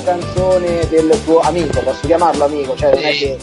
[0.08, 2.74] canzone del tuo amico, posso chiamarlo amico?
[2.74, 3.36] Cioè, non è che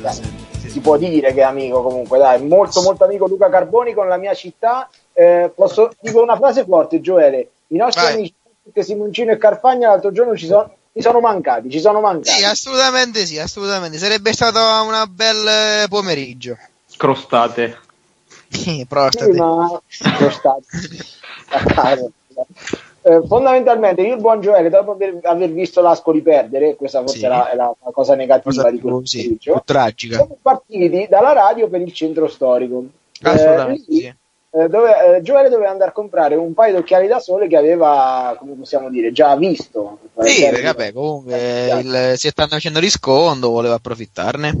[0.00, 0.18] dai,
[0.66, 4.16] si può dire che è amico comunque, dai, molto molto amico Luca Carboni con la
[4.16, 4.88] mia città.
[5.12, 7.50] Eh, posso dico una frase forte, Gioele.
[7.68, 8.12] I nostri Vai.
[8.14, 8.34] amici
[8.82, 12.38] Simoncino e Carfagna l'altro giorno ci sono, mi sono mancati, ci sono mancati.
[12.38, 13.98] Sì, assolutamente sì, assolutamente.
[13.98, 16.56] Sarebbe stato un bel eh, pomeriggio.
[16.96, 17.80] Crostate.
[18.48, 19.32] Sì, prostate.
[19.32, 19.80] Sì, ma
[21.74, 22.08] casa.
[23.08, 27.24] Eh, fondamentalmente io il buon Gioele dopo aver, aver visto l'Ascoli perdere questa forse Sì.
[27.24, 30.16] è, la, è la- cosa negativa Cosa di questo sì, pomeriggio, tragica.
[30.16, 32.84] siamo partiti dalla radio per il centro storico
[33.22, 34.12] Eh, lì,
[34.50, 37.56] eh, dove, eh, Gioele doveva andare a comprare un paio di occhiali da sole che
[37.56, 42.80] aveva come possiamo dire già visto Sì, Eh, perché vabbè, comunque il, si stanno facendo
[42.80, 44.52] riscondo, voleva approfittarne.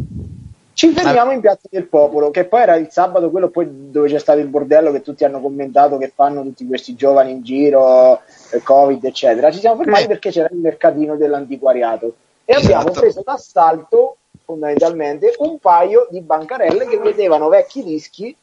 [0.76, 4.18] Ci fermiamo in Piazza del Popolo, che poi era il sabato, quello poi dove c'è
[4.18, 8.20] stato il bordello che tutti hanno commentato che fanno tutti questi giovani in giro, eh,
[8.62, 9.50] Covid, eccetera.
[9.50, 10.08] Ci siamo fermati Eh.
[10.08, 13.00] perché c'era il mercatino dell'antiquariato e abbiamo Esatto.
[13.00, 18.34] preso d'assalto fondamentalmente un paio di bancarelle che vedevano vecchi dischi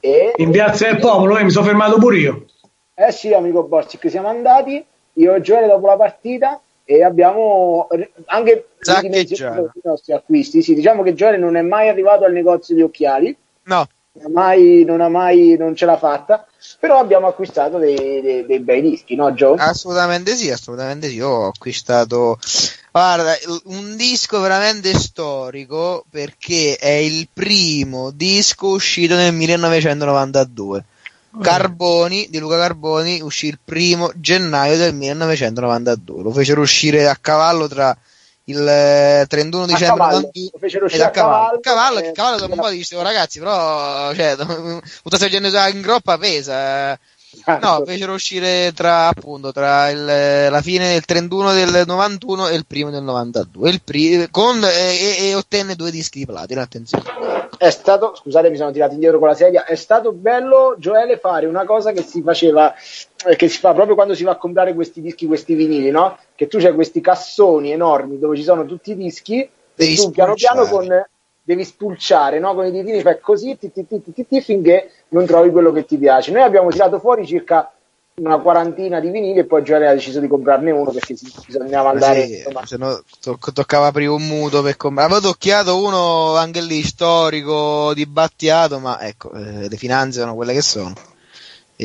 [0.00, 2.44] e In piazza del popolo, eh, mi sono fermato pure io.
[2.94, 4.84] eh sì, amico Borsik, siamo andati,
[5.14, 7.88] io e Gioele dopo la partita e abbiamo
[8.26, 10.62] anche ridimensionato i nostri acquisti.
[10.62, 13.86] Sì, diciamo che Gioele non è mai arrivato al negozio di occhiali, No,
[14.20, 16.46] non mai, non, ha mai non ce l'ha fatta,
[16.80, 19.54] però abbiamo acquistato dei, dei- dei bei dischi, no Gio?
[19.54, 21.16] assolutamente sì, assolutamente sì.
[21.16, 22.38] Io ho acquistato,
[22.90, 30.84] guarda, un disco veramente storico perché è il primo disco uscito nel 1992.
[31.40, 36.22] Carboni di Luca Carboni uscì il primo gennaio del 1992.
[36.22, 37.96] Lo fecero uscire a cavallo tra
[38.48, 42.12] il eh, 31 A dicembre cavallo, 92 lo fecero uscire a a cavallo, cavallo, eh,
[42.12, 44.36] cavallo dopo un po' dicevo ragazzi, però cioè,
[45.28, 46.92] gente in groppa pesa.
[46.92, 46.98] eh.
[47.60, 52.64] No, fecero uscire tra appunto tra il- la fine del 31 del 91 e il
[52.66, 53.68] primo del 92.
[53.68, 56.62] Il pri- con, e, e- ottenne due dischi di platino.
[56.62, 57.04] Attenzione,
[57.58, 61.44] È stato, scusate mi sono tirato indietro con la sedia, è stato bello Gioele fare
[61.46, 62.72] una cosa che si faceva,
[63.26, 66.16] eh, che si fa proprio quando si va a comprare questi dischi, questi vinili, no?
[66.38, 69.38] Che tu c'hai questi cassoni enormi dove ci sono tutti i dischi
[69.74, 70.86] Devi e tu piano piano con,
[71.42, 72.54] devi spulciare, no?
[72.54, 73.84] Con i ditini fai così ti, ti,
[74.28, 76.30] ti, finché non trovi quello che ti piace.
[76.30, 77.72] Noi abbiamo tirato fuori circa
[78.20, 81.90] una quarantina di vinili e poi Gioele ha deciso di comprarne uno perché si- bisognava
[81.90, 85.10] andare Sì, insomma, se no to- toccava aprire un mutuo per comprare.
[85.10, 90.52] Avevo tocchiato uno anche lì storico di Battiato, ma ecco, eh, le finanze sono quelle
[90.52, 90.92] che sono.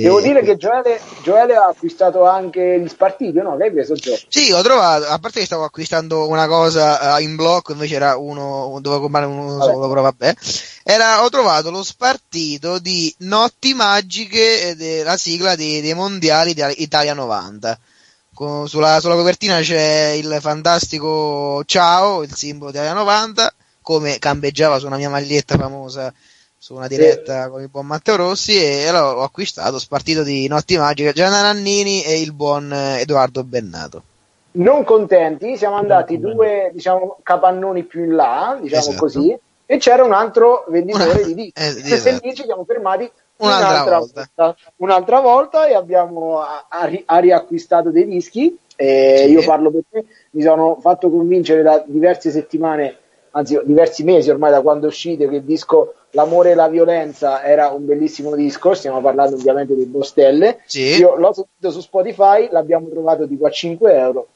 [0.02, 3.56] Devo dire che Gioele, Gioele ha acquistato anche gli spartiti, no?
[3.56, 4.18] Che hai preso Gio?
[4.28, 8.18] Sì, ho trovato, a parte che stavo acquistando una cosa eh, in blocco, invece era
[8.18, 9.72] uno, dovevo comprare uno Vabbè.
[9.72, 10.34] solo, però vabbè.
[10.82, 16.56] Era, ho trovato lo spartito di Notti Magiche, eh, de- la sigla dei, dei mondiali
[16.56, 17.78] di Italia 90.
[18.34, 24.80] Con- sulla, sulla copertina c'è il fantastico Ciao, il simbolo di Italia 90, come campeggiava
[24.80, 26.12] su una mia maglietta famosa
[26.64, 30.78] su una diretta con il buon Matteo Rossi e l'ho, l'ho acquistato, spartito di Notti
[30.78, 34.02] Magiche, Gianna Nannini e il buon Edoardo Bennato.
[34.52, 38.98] Non contenti, siamo andati due diciamo, capannoni più in là, diciamo Esatto.
[38.98, 41.52] così, e c'era un altro venditore di dischi.
[41.60, 42.26] Eh, esatto.
[42.28, 44.56] lì ci siamo fermati Un'altra volta.
[44.78, 48.58] un'altra volta e abbiamo ha ri- ha riacquistato dei dischi.
[48.78, 49.32] E Sì.
[49.34, 53.00] Io parlo per te, mi sono fatto convincere da diverse settimane,
[53.36, 57.44] anzi diversi mesi ormai da quando è uscito, che il disco L'amore e la violenza
[57.44, 58.74] era un bellissimo disco.
[58.76, 60.60] Stiamo parlando ovviamente di Bostelle.
[60.66, 60.98] Sì.
[60.98, 64.28] Io l'ho sentito su Spotify, l'abbiamo trovato tipo a 5 euro.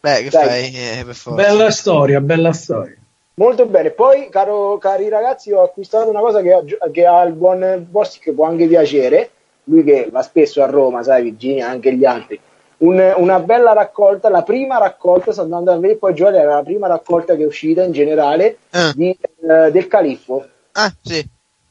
[0.00, 0.46] Beh, che Dai.
[0.46, 0.72] fai?
[0.74, 1.42] Eh, per forza.
[1.42, 2.96] Bella storia, bella storia.
[3.34, 7.86] Molto bene, poi caro, cari ragazzi ho acquistato una cosa che, ha- che al buon
[7.88, 9.30] Bossi che può anche piacere,
[9.64, 12.38] lui che va spesso a Roma, sai Virginia, anche gli altri,
[12.82, 16.62] Un- una bella raccolta, la prima raccolta, sto andando a vedere poi Gioele era la
[16.64, 18.92] prima raccolta che è uscita in generale Eh.
[18.96, 19.10] di,
[19.48, 21.24] eh, del Califfo, Ah, sì.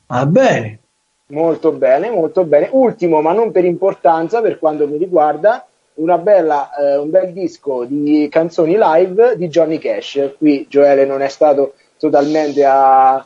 [0.07, 0.80] Va bene.
[1.28, 2.70] molto bene, molto bene.
[2.72, 7.84] Ultimo, ma non per importanza, per quanto mi riguarda, una bella, eh, un bel disco
[7.86, 10.32] di canzoni live di Johnny Cash.
[10.38, 13.26] Qui Gioele non è stato totalmente a,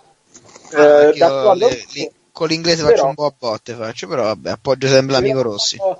[0.76, 1.68] eh, Ah, d'accordo.
[1.68, 5.14] le- li- con l'inglese Però- faccio un po' a botte, faccio, però vabbè, appoggio sempre
[5.14, 5.78] l'amico Rossi.
[5.78, 5.98] De-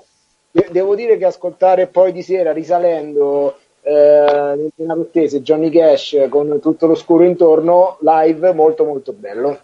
[0.70, 6.86] Devo dire che ascoltare poi di sera risalendo eh, nel Pianarottese Johnny Cash con tutto
[6.86, 9.58] lo scuro intorno live molto molto bello.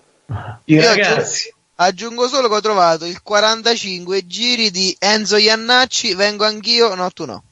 [0.64, 1.52] I Io ragazzi.
[1.76, 7.24] Aggiungo solo che ho trovato il 45 giri di Enzo Iannacci, vengo anch'io, no tu
[7.24, 7.42] no.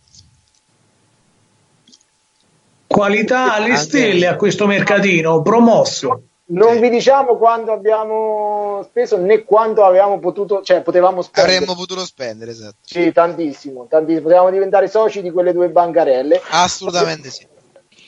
[2.87, 6.25] Qualità alle stelle a questo mercatino, promosso.
[6.51, 11.57] Non vi diciamo quanto abbiamo speso né quanto avevamo potuto, cioè potevamo spendere.
[11.57, 12.77] Avremmo potuto spendere, esatto.
[12.81, 14.23] Sì, tantissimo, tantissimo.
[14.23, 16.41] Potevamo diventare soci di quelle due bancarelle.
[16.51, 17.47] Assolutamente sì.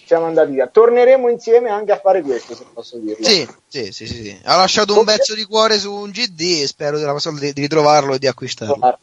[0.05, 0.66] Siamo andati via.
[0.66, 3.24] Torneremo insieme anche a fare questo, se posso dirlo.
[3.24, 4.40] Sì, sì, sì, sì, sì.
[4.47, 8.26] Ho lasciato un pezzo di cuore su un GD e spero di, ritrovarlo e di
[8.26, 8.99] acquistarlo.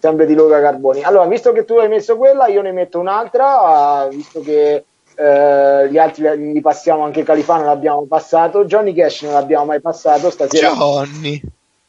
[0.00, 1.04] sempre di Luca Carboni.
[1.04, 4.84] Allora, visto che tu hai messo quella, io ne metto un'altra, visto che
[5.22, 10.30] eh, gli altri li passiamo, anche Califano l'abbiamo passato, Johnny Cash non l'abbiamo mai passato,
[10.30, 11.40] stasera Johnny.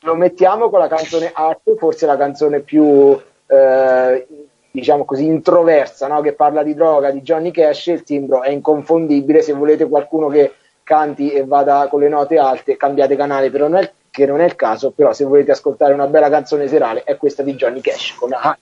[0.01, 4.27] lo mettiamo con la canzone Art, forse la canzone più, eh,
[4.69, 6.21] diciamo così, introversa, no?
[6.21, 10.53] che parla di droga, di Johnny Cash, il timbro è inconfondibile, se volete qualcuno che
[10.83, 14.45] canti e vada con le note alte, cambiate canale, però non è, che non è
[14.45, 18.13] il caso, però se volete ascoltare una bella canzone serale è questa di Johnny Cash
[18.15, 18.61] con Art.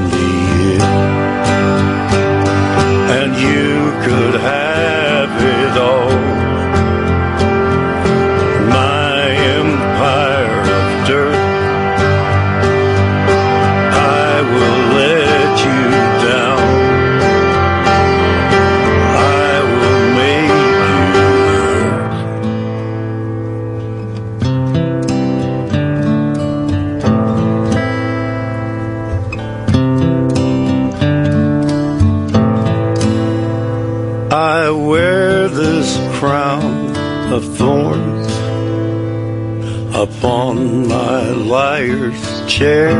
[42.47, 42.91] chair,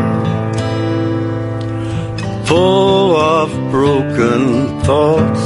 [2.46, 5.44] full of broken thoughts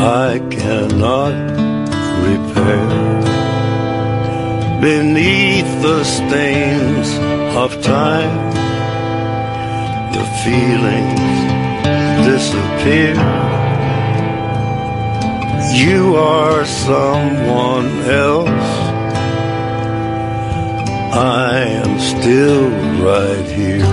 [0.00, 1.34] I cannot
[2.28, 2.88] repair.
[4.80, 7.08] Beneath the stains
[7.54, 8.36] of time,
[10.16, 11.38] the feelings
[12.30, 13.14] disappear.
[15.74, 18.67] You are someone else.
[21.18, 22.70] I am still
[23.02, 23.84] right here.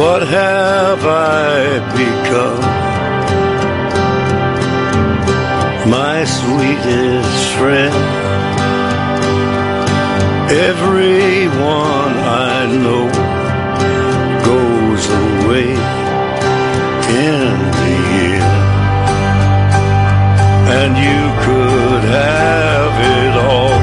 [0.00, 2.64] What have I become?
[5.88, 7.94] My sweetest friend.
[10.50, 12.14] Everyone
[12.50, 13.06] I know
[14.50, 15.70] goes away
[17.28, 17.46] in
[17.80, 17.98] the
[18.32, 18.56] end.
[20.78, 23.73] And you could have it all.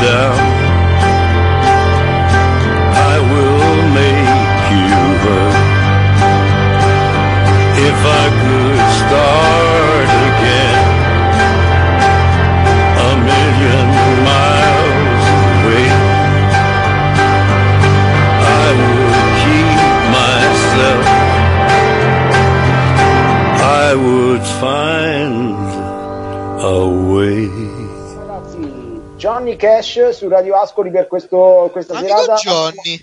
[0.00, 0.34] Down.
[3.12, 5.58] I will make you hurt.
[7.88, 10.84] If I could start again,
[13.08, 13.88] a million
[14.30, 15.86] miles away,
[18.62, 19.78] I would keep
[20.18, 21.06] myself.
[23.84, 25.56] I would find
[26.62, 26.80] a
[27.12, 27.59] way.
[29.40, 32.34] Johnny Cash su Radio Ascoli per questo, questa Amico serata.
[32.34, 33.02] Johnny.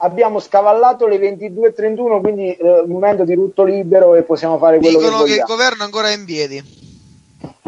[0.00, 5.18] Abbiamo scavallato le 22.31, quindi eh, momento di rutto libero e possiamo fare quello Dicono
[5.22, 5.56] che che il vogliamo.
[5.56, 6.76] governo ancora è in piedi.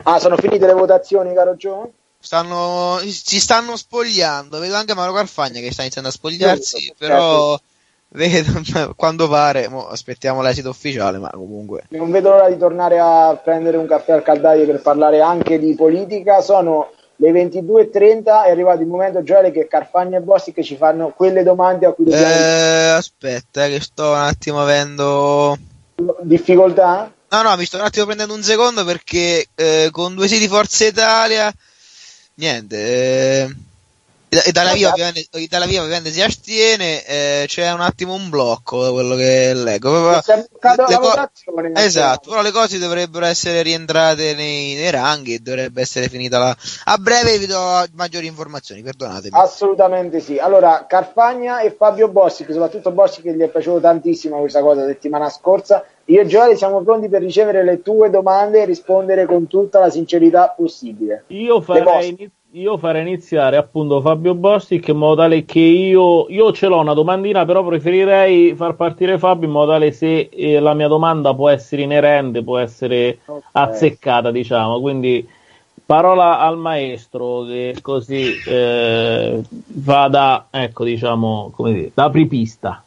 [0.04, 1.92] Ah, sono finite le votazioni, caro Gio?
[2.20, 4.58] Stanno, si stanno spogliando.
[4.58, 6.78] Vedo anche Mauro Carfagna che sta iniziando a spogliarsi.
[6.78, 7.58] Sì, però
[8.08, 8.60] vedo,
[8.96, 11.18] quando pare, mo aspettiamo l'esito ufficiale.
[11.18, 15.20] Ma comunque, Non vedo l'ora di tornare a prendere un caffè al caldaio per parlare
[15.20, 16.42] anche di politica.
[16.42, 16.90] Sono
[17.20, 21.42] le 22.30, è arrivato il momento, Gioele, che Carfagna e Bossi che ci fanno quelle
[21.42, 25.56] domande a cui dobbiamo eh, aspetta, eh, che sto un attimo avendo.
[26.22, 27.12] difficoltà.
[27.28, 30.86] No, no, mi sto un attimo prendendo un secondo perché eh, con due siti Forza
[30.86, 31.52] Italia,
[32.34, 32.76] niente.
[32.76, 33.54] Eh,
[34.32, 38.84] e dalla via, ovviamente, Italia Viva ovviamente si astiene, eh, c'è un attimo un blocco
[38.84, 39.90] da quello che leggo.
[39.90, 41.70] Bloccata le co-.
[41.74, 46.56] Esatto, però le cose dovrebbero essere rientrate nei, nei ranghi e dovrebbe essere finita la...
[46.84, 49.36] A breve vi do maggiori informazioni, perdonatemi.
[49.36, 50.38] Assolutamente sì.
[50.38, 54.86] Allora, Carfagna e Fabio Bossi, che soprattutto Bossi che gli è piaciuto tantissimo questa cosa
[54.86, 55.84] settimana scorsa.
[56.04, 59.90] Io e Gioele siamo pronti per ricevere le tue domande e rispondere con tutta la
[59.90, 61.24] sincerità possibile.
[61.28, 62.30] Io farei, vostre.
[62.52, 66.94] Io farei iniziare appunto Fabio Bostic in modo tale che io, io ce l'ho una
[66.94, 71.48] domandina, però preferirei far partire Fabio in modo tale se eh, la mia domanda può
[71.48, 73.18] essere inerente, può essere
[73.52, 74.80] azzeccata, diciamo.
[74.80, 75.28] Quindi
[75.86, 82.82] parola al maestro che così eh, vada, ecco, diciamo, come dire, da apripista.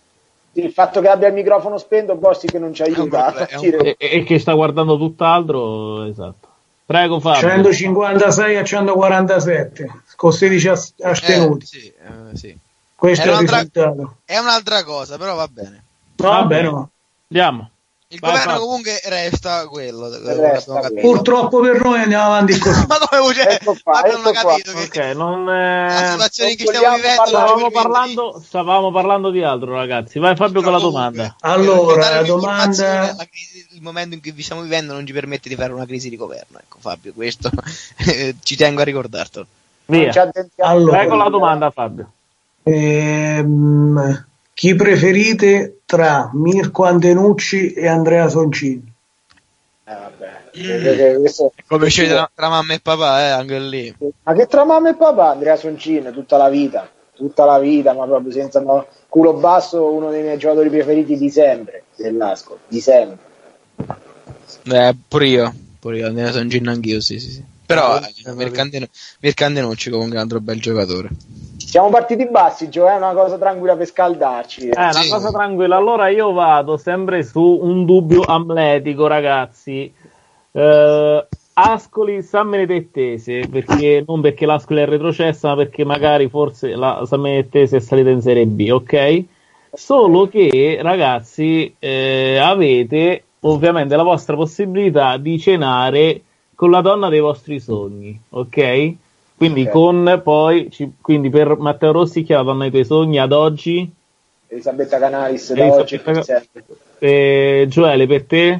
[0.55, 4.39] Il fatto che abbia il microfono spento, Bossi che non ci aiuta E, e che
[4.39, 6.51] sta guardando tutt'altro, esatto.
[6.85, 7.39] Prego Fabio.
[7.49, 11.65] 156 a 147 con 16 as- astenuti.
[11.65, 12.57] Eh, sì, eh, sì.
[12.95, 14.17] Questo è il un'altra- risultato.
[14.25, 15.83] È un'altra cosa, però va bene.
[16.17, 16.89] No, vabbè, no.
[17.29, 17.69] Andiamo.
[18.13, 18.65] Il Vai, governo Fabio.
[18.67, 20.07] comunque resta quello.
[20.09, 21.01] Resta quello.
[21.01, 22.85] Purtroppo per noi andiamo avanti così.
[22.87, 24.51] Ma come cioè, Ecco qua, abbiamo ecco qua.
[24.51, 29.29] capito che Ok, non, la eh, situazione in cui stiamo vivendo stavamo, parlando, stavamo parlando
[29.31, 30.19] di altro, ragazzi.
[30.19, 31.35] Vai Fabio con la Comunque, domanda.
[31.39, 35.07] Allora, per dare la domanda- la crisi- il momento in cui vi stiamo vivendo non
[35.07, 36.59] ci permette di fare una crisi di governo.
[36.59, 37.49] Ecco, Fabio, questo
[38.43, 39.45] ci tengo a ricordartelo.
[39.85, 40.11] Via.
[40.59, 40.97] Allora.
[40.97, 42.11] Vai con la domanda, Fabio.
[42.61, 48.91] Ehm, chi preferite tra Mirko Antenucci e Andrea Soncini?
[49.85, 51.17] Eh, vabbè.
[51.19, 53.95] Questo- Come sceglie tra, tra mamma e papà, eh, anche lì.
[54.23, 58.05] Ma che tra mamma e papà, Andrea Soncin, tutta la vita, tutta la vita, ma
[58.05, 63.31] proprio senza no, culo basso, uno dei miei giocatori preferiti di sempre, dell'Asco, di sempre.
[64.65, 67.43] Eh, pure io, pure io, sono gin anch'io, sì, sì, sì.
[67.65, 68.89] Però Ah, eh,
[69.19, 71.09] Mircandenucci comunque è un altro bel giocatore.
[71.73, 74.69] Siamo partiti bassi, Gio, è una cosa tranquilla per scaldarci.
[74.69, 75.09] Eh, una Sì.
[75.09, 75.75] cosa tranquilla.
[75.75, 79.91] Allora io vado sempre su un dubbio amletico, ragazzi.
[80.51, 87.01] Eh, Ascoli San Benedettese, perché non perché l'Ascoli è retrocessa, ma perché magari forse la
[87.07, 89.23] San Benedettese è salita in Serie B, ok?
[89.73, 96.21] Solo che, ragazzi, eh, avete ovviamente la vostra possibilità di cenare
[96.53, 98.93] con la donna dei vostri sogni, ok?
[99.35, 99.69] Quindi Ok.
[99.71, 103.31] con poi, ci- quindi per Matteo Rossi chi è la donna dei tuoi sogni ad
[103.31, 103.91] oggi?
[104.47, 106.43] Elisabetta Canalis da Elisabetta oggi per Can-.
[106.99, 108.59] Eh, Gioele, per te?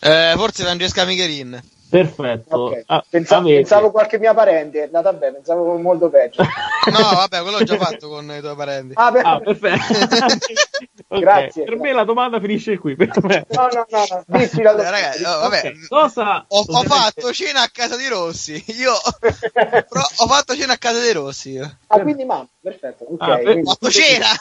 [0.00, 1.60] Eh, forse Francesca Michelin.
[1.90, 2.56] Perfetto.
[2.56, 2.82] Ok.
[2.86, 6.42] Ah, Pensa- Pensavo qualche mia parente, è andata bene, pensavo molto peggio.
[6.88, 8.94] No, vabbè, quello l'ho già fatto con i tuoi parenti.
[8.96, 9.82] Ah, per- Ah, perfetto.
[11.10, 11.64] Ok, Grazie.
[11.64, 12.94] Per me la domanda finisce qui.
[12.94, 13.46] Per me.
[13.48, 14.24] No, no, no, no.
[14.38, 18.62] Dissi la Vabbè, ragazzi, oh, vabbè, Cosa ho, ho fatto cena a casa di Rossi.
[18.76, 18.92] Io
[19.52, 21.56] però ho fatto cena a casa di Rossi.
[21.58, 23.04] Ah, quindi mamma, perfetto.
[23.04, 24.26] Ok, Ah, per- quindi- Ho fatto cena.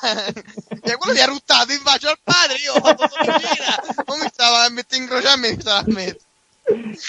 [0.87, 2.57] Cioè, quello mi ha ruttato in faccia al padre.
[2.63, 4.03] Io ho fatto cena.
[4.05, 6.19] Non mi stava a mettere in crociarmi, mi stava a mettere.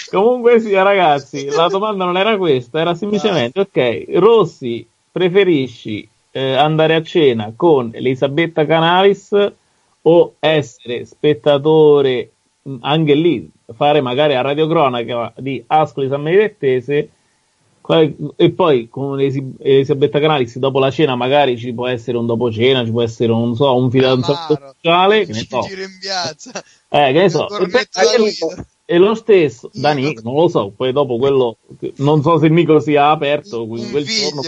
[0.09, 6.95] Comunque sia, ragazzi, la domanda non era questa, era semplicemente, ok, Rossi, preferisci eh, andare
[6.95, 9.51] a cena con Elisabetta Canalis
[10.01, 17.09] o essere spettatore mh, anche lì, fare magari a radiocronaca di Ascoli San Benedettese
[18.35, 22.85] e poi con Elisabetta Canalis dopo la cena magari ci può essere un dopo cena,
[22.85, 26.63] ci può essere un, non so, un fidanzato sociale, che ne so, in piazza.
[26.89, 27.47] eh, che ne so,
[28.91, 31.57] E lo stesso, da Nico, non lo so, poi dopo quello,
[31.97, 34.41] non so se Nico sia aperto quel giorno.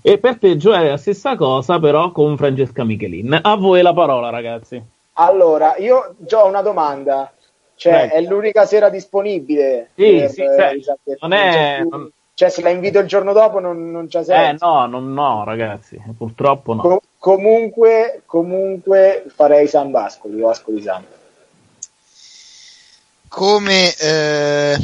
[0.00, 3.36] E per te, Gioele, la stessa cosa, però con Francesca Michelin.
[3.42, 4.80] A voi la parola, ragazzi.
[5.14, 7.32] Allora, io già ho una domanda.
[7.74, 8.14] Cioè, Prego.
[8.14, 9.90] è l'unica sera disponibile?
[9.96, 13.32] Sì, per, sì, eh, cioè, non è- c'è non- Cioè, se la invito il giorno
[13.32, 14.64] dopo non, non c'ha Eh, senso.
[14.66, 16.80] no, no, no, ragazzi, purtroppo no.
[16.82, 21.02] Co- comunque, comunque farei San Vascoli o Ascoli San.
[23.28, 24.76] Come eh,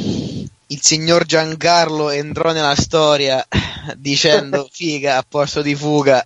[0.67, 3.45] il signor Giancarlo entrò nella storia
[3.95, 6.23] dicendo figa a posto di fuga,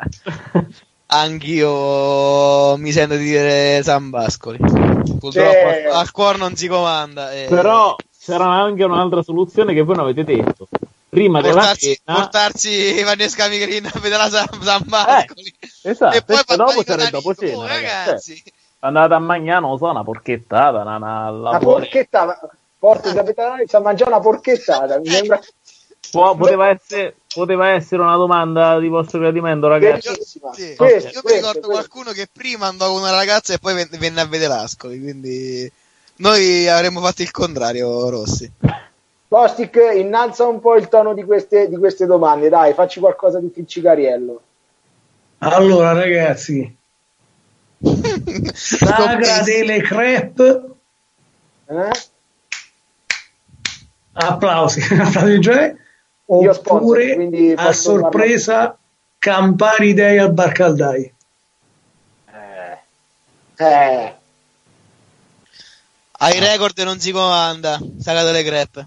[1.07, 4.57] anch'io mi sento di dire San Bascoli.
[4.57, 7.31] Purtroppo Cioè- al, al cuore non si comanda.
[7.33, 7.45] eh.
[7.49, 10.67] Però c'era anche un'altra soluzione che voi non avete detto.
[11.09, 15.55] Prima della portarsi, cena, portarsi Vanessa Michelin a vedere la San, San Bascoli.
[15.83, 18.05] esatto, e poi dopo c'era il dopo cena, Oh, ragazzi.
[18.09, 18.43] ragazzi.
[18.79, 23.79] Andate a mangiare, non so, una porchettata, una, una Una porchettata, porta Elisabetta Canalis a
[23.79, 24.99] mangiare una porchettata.
[24.99, 25.39] Mi sembra
[26.09, 30.13] Può- poteva, essere, poteva essere una domanda di vostro gradimento, ragazzi.
[30.53, 30.75] Sì.
[30.75, 31.67] Questo, Io mi questo, ricordo questo.
[31.69, 35.69] qualcuno che prima andò con una ragazza e poi ven- venne a vedere l'Ascoli, quindi
[36.17, 38.49] noi avremmo fatto il contrario, Rossi.
[39.27, 43.49] Bostic, innalza un po' il tono di queste, di queste domande, dai, facci qualcosa di
[43.53, 44.41] ficcicariello.
[45.39, 46.76] Allora, ragazzi,
[48.53, 50.61] sagra delle crepe,
[51.65, 51.89] Eh?
[54.13, 55.75] applausi, applausi Gioè,
[56.25, 58.77] Io sponsor, oppure quindi a sorpresa
[59.19, 61.13] Campari Day al Barcaldai.
[63.59, 64.15] Eh,
[66.19, 68.85] Ai record non si comanda, saga delle crepe.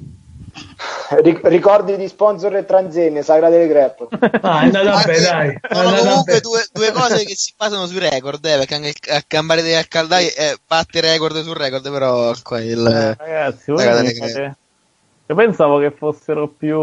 [1.23, 4.09] Ric- ricordi di sponsor e transenne, Sagra delle Crepe.
[4.43, 5.59] Ah, è andata Anche- bene, dai.
[5.71, 9.25] Sono comunque due, due cose che si basano sui record, eh, perché anche il, il
[9.27, 12.87] Campari dei Caldai eh, batte record su record, però qua il...
[12.87, 14.57] Eh, ragazzi, delle fate- crepe.
[15.27, 16.77] Io pensavo che fossero più.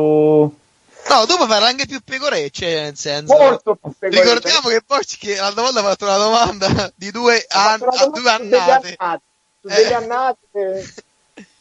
[1.10, 3.36] No, tu puoi farla anche più pecorecce, nel senso...
[3.36, 4.24] Molto più pecorecce.
[4.24, 8.34] Ricordiamo che poi che l'altra volta ha fatto una domanda di due, an- fatto una
[8.34, 9.22] a due domanda su degli annate.
[9.62, 9.84] Eh.
[9.84, 10.48] degli annati,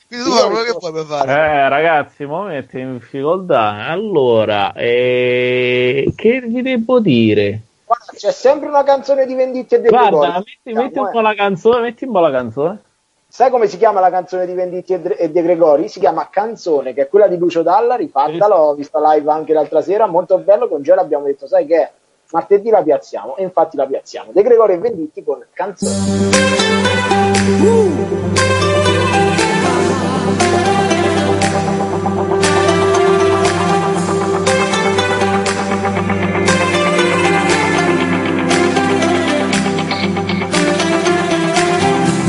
[0.08, 1.32] Quindi tu quello che puoi fare.
[1.32, 3.86] Eh, ragazzi, mi mette in difficoltà.
[3.86, 7.60] Allora, eh, che vi devo dire?
[7.84, 10.32] Guarda, c'è sempre una canzone di Venditti e De Guarda, Gregori.
[10.62, 11.10] metti, metti un eh.
[11.10, 12.80] po' la canzone, metti un po' la canzone.
[13.28, 15.88] Sai come si chiama la canzone di Venditti e De Gregori?
[15.88, 19.82] Si chiama Canzone, che è quella di Lucio Dalla, rifatta, l'ho vista live anche l'altra
[19.82, 21.90] sera, molto bello, con Gelo abbiamo detto, sai che è?
[22.30, 24.30] Martedì la piazziamo, e infatti la piazziamo.
[24.32, 25.94] De Gregori e Venditti con Canzone.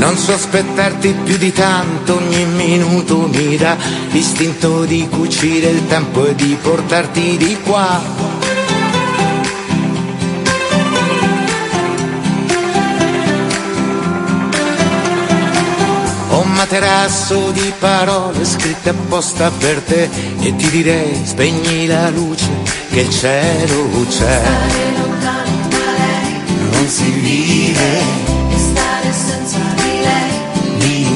[0.08, 3.76] Non sospettarti più di tanto, ogni minuto mi dà
[4.08, 8.00] l'istinto di cucire il tempo e di portarti di qua.
[16.30, 20.08] Ho un materasso di parole scritte apposta per te
[20.40, 22.48] e ti direi spegni la luce
[22.88, 24.42] che il cielo c'è.
[26.70, 28.28] Non si vive
[28.58, 29.77] Stare senza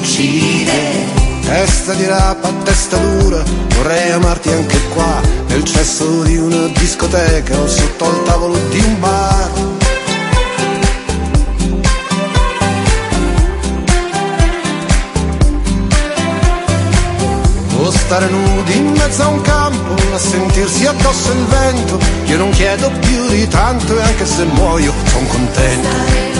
[0.02, 1.20] uccide.
[1.42, 3.42] Testa di rapa, testa dura,
[3.76, 9.00] vorrei amarti anche qua, nel cesso di una discoteca o sotto al tavolo di un
[9.00, 9.70] bar.
[17.90, 21.98] stare nudi in mezzo a un campo, a sentirsi addosso il vento.
[22.26, 26.31] Io non chiedo più di tanto e anche se muoio sono contento.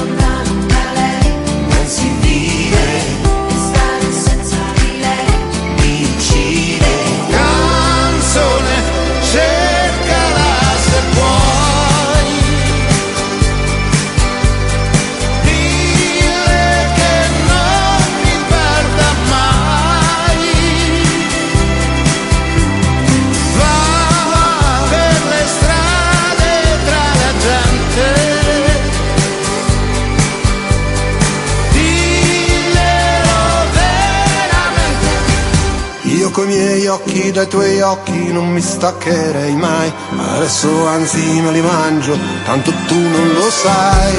[36.93, 39.93] Occhi dai tuoi occhi non mi staccherei mai.
[40.35, 44.15] Adesso anzi me li mangio, tanto tu non lo sai.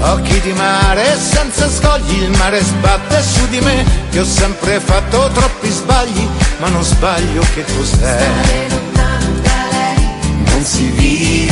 [0.00, 5.30] Occhi di mare senza scogli, il mare sbatte su di me, che ho sempre fatto
[5.32, 6.28] troppi sbagli,
[6.58, 8.28] ma non sbaglio che cos'è.
[10.44, 11.45] Non si vive,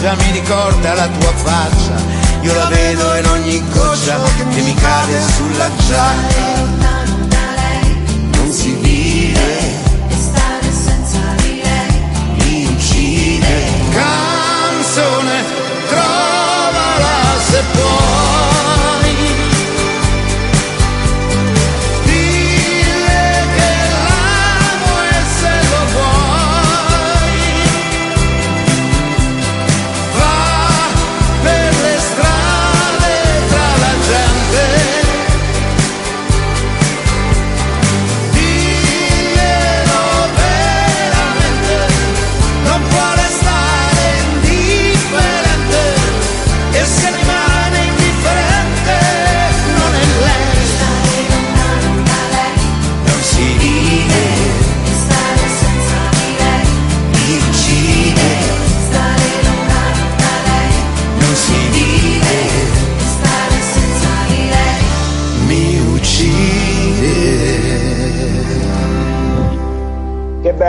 [0.00, 1.94] pioggia mi ricorda la tua faccia.
[2.40, 4.18] Io la vedo in ogni goccia
[4.50, 6.69] che mi cade sulla giacca.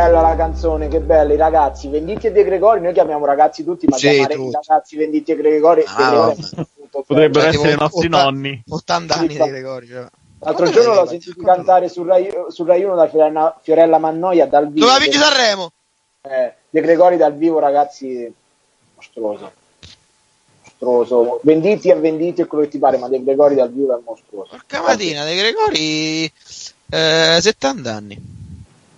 [0.04, 3.86] Bella la canzone, che bella, i ragazzi, Venditti e De Gregori, noi chiamiamo ragazzi tutti,
[3.88, 4.48] ma Sì, chiamare tutti.
[4.48, 6.48] i ragazzi Venditti e Gregori, De Ah, Gregori no.
[6.62, 8.64] è molto Potrebbero essere i nostri Otta- nonni.
[8.68, 9.88] 80 anni di Gregorio.
[9.88, 10.08] cioè.
[10.44, 14.48] L'altro Vabbè, giorno l'ho sentito cantare su Rai, su Rai 1 da Fiorella, Fiorella Mannoia
[14.48, 14.86] dal vivo.
[14.88, 15.72] Doveva vincere Sanremo.
[16.22, 18.34] Eh, De Gregori dal vivo, ragazzi,
[18.96, 19.52] mostruoso.
[20.64, 21.40] Mostruoso.
[21.44, 24.50] Venditti e Venditti è quello che ti pare, ma De Gregori dal vivo è mostruoso.
[24.50, 26.32] Porca mattina, De Gregori
[26.90, 28.40] eh, 70 anni.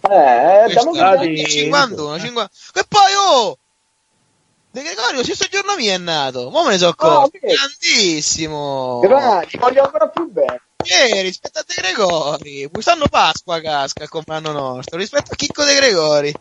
[0.09, 2.51] Eh, Questo, dammi stati- un- 51, 50.
[2.73, 3.57] E poi oh!
[4.71, 6.49] De Gregorio stesso giorno mi è nato.
[6.49, 7.29] Mo me ne so Ah, accorto.
[7.39, 7.53] vedi.
[7.55, 8.99] Grandissimo.
[9.01, 10.61] Grandi, ti voglio ancora più bene.
[10.83, 12.69] Eh, rispetto a De Gregori.
[12.71, 14.97] Quest'anno Pasqua casca come l'anno nostro.
[14.97, 16.33] Rispetto a Chicco De Gregori.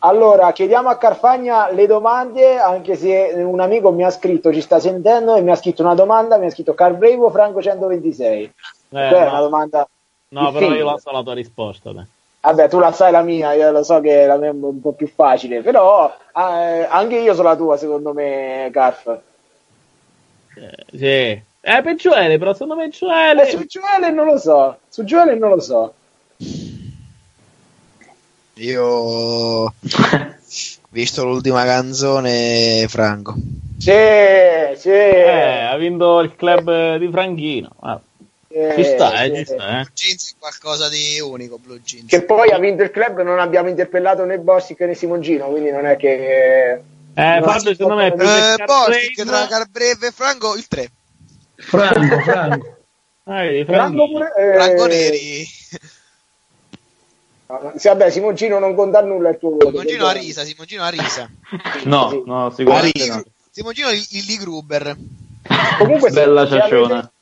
[0.00, 4.78] Allora, chiediamo a Carfagna le domande, anche se un amico mi ha scritto, ci sta
[4.78, 8.42] sentendo, e mi ha scritto una domanda, mi ha scritto Carbrevo Franco 126.
[8.42, 8.52] Eh,
[8.90, 9.88] Cioè, è una no, domanda...
[10.28, 10.76] no, però difficile.
[10.76, 11.92] io la so la tua risposta.
[11.92, 12.04] dai.
[12.44, 14.92] Vabbè, tu la sai la mia, io lo so che la mia è un po'
[14.92, 19.18] più facile, però eh, anche io so la tua, secondo me, Carf.
[20.56, 21.42] Eh, sì.
[21.66, 23.48] Eh, per Gioele, però secondo me Gioele...
[23.48, 25.94] Eh, su Gioele non lo so, su Gioele non lo so.
[28.56, 29.72] Io
[30.90, 33.34] visto l'ultima canzone Franco.
[33.78, 33.90] Sì,
[34.76, 34.90] sì.
[34.90, 37.70] Eh, ha vinto il club di Franchino.
[37.84, 37.98] Eh,
[38.76, 39.36] ci sta, eh, sì.
[39.36, 39.86] ci sta, eh.
[39.94, 42.06] Jeans è qualcosa di unico, Blue Jeans.
[42.08, 45.86] Che poi ha vinto il club, non abbiamo interpellato né Bossic né Simongino, quindi non
[45.86, 46.72] è che...
[47.16, 50.90] Eh, Fabio, secondo me, Eh, Carbrave- tra Carbreve e Franco il 3.
[51.56, 52.76] Franco, Franco.
[53.24, 55.48] Ah, Franco pure- eh, Franco Neri.
[57.76, 59.66] Sì, vabbè, Simoncino non conta nulla il tuo voto.
[59.68, 60.26] Simoncino a perdonami.
[60.26, 61.30] risa, Simoncino a risa.
[61.84, 63.22] No, no, sicuramente no.
[63.50, 64.96] Simoncino Lilli Gruber.
[65.78, 66.94] Comunque, Bella ciacciona.
[66.94, 67.12] avete-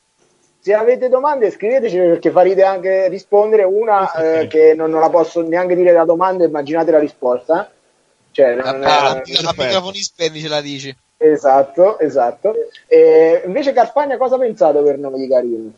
[0.63, 5.41] Se avete domande scriveteci perché farete anche rispondere una eh, che non, non la posso
[5.41, 7.69] neanche dire la domanda, immaginate la risposta.
[8.31, 10.95] Cioè, non- Ah, a, eh, a microfoni spenti ce la dici.
[11.17, 12.53] esatto, esatto.
[12.87, 15.69] E invece Carfagna cosa ha pensato per noi di Carino?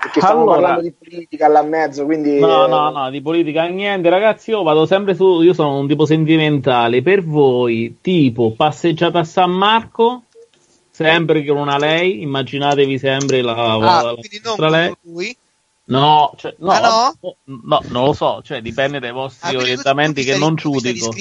[0.00, 2.40] Perché stiamo Allora- parlando di politica là mezzo, quindi...
[2.40, 4.50] No, eh, no, no, di politica niente, ragazzi.
[4.50, 5.40] Io vado sempre su.
[5.40, 7.00] Io sono un tipo sentimentale.
[7.00, 10.24] Per voi, tipo passeggiata a San Marco,
[10.96, 12.22] sempre con una lei.
[12.22, 14.86] Immaginatevi sempre la, la, Ah, la quindi non vostra lei.
[14.88, 15.36] con lui.
[15.88, 17.14] No, cioè, no, Ah,
[17.44, 18.40] no, non lo so.
[18.42, 21.14] Cioè, dipende dai vostri Ah, quindi orientamenti che stai- non giudico.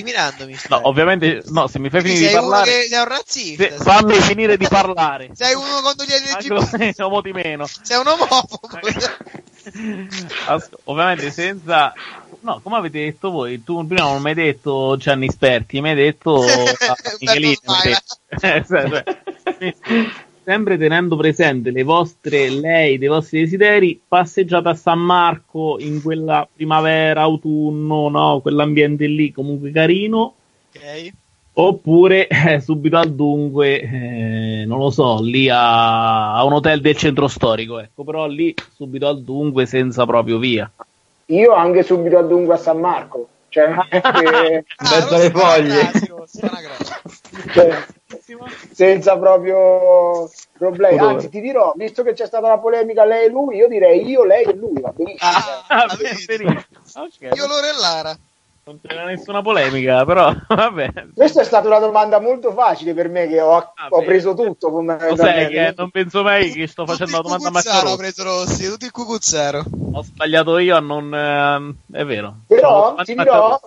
[0.70, 3.64] No, ovviamente, no, se mi fai Quindi finire di parlare, che sei un razzista.
[3.64, 5.30] se- fammi finire di parlare.
[5.34, 7.00] Sei uno contro gli LGBT.
[7.08, 7.68] Mo di meno.
[7.68, 8.60] Sei un omofobo.
[10.48, 11.94] As- ovviamente senza
[12.42, 15.96] no come avete detto voi tu prima non mi hai detto Gianni Sperti mi hai
[15.96, 16.44] detto
[17.20, 17.98] Michelini mi hai
[18.30, 19.04] detto.
[20.44, 26.48] Sempre tenendo presente le vostre lei dei vostri desideri passeggiata a San Marco in quella
[26.54, 30.36] primavera autunno no quell'ambiente lì comunque carino
[30.76, 31.14] Ok.
[31.58, 36.98] Oppure eh, subito al dunque, eh, non lo so, lì a, a un hotel del
[36.98, 40.70] centro storico, ecco, però lì subito al dunque senza proprio via.
[41.28, 43.30] Io anche subito ad dunque a San Marco.
[43.48, 45.92] Cioè, è che- mezzo alle foglie.
[47.54, 47.86] cioè,
[48.72, 50.98] senza proprio problemi.
[50.98, 51.14] Odore.
[51.14, 54.24] Anzi, ti dirò, visto che c'è stata la polemica lei e lui, io direi io,
[54.24, 55.32] lei e lui, va benissimo.
[55.68, 56.50] Ah, benissimo.
[56.50, 58.18] Ok, Io loro e Lara.
[58.66, 60.92] non c'era nessuna polemica, però vabbè.
[61.14, 65.16] Questa è stata una domanda molto facile per me che ho, ho preso tutto Lo
[65.16, 67.98] sai che non penso mai che sto facendo la domanda a Marco Cucuzzaro ha Rossi.
[67.98, 69.64] preso Rossi, tutti il cucuzzaro.
[69.94, 71.14] Ho sbagliato io a non...
[71.14, 72.38] ehm, è vero.
[72.48, 73.60] Però ti dirò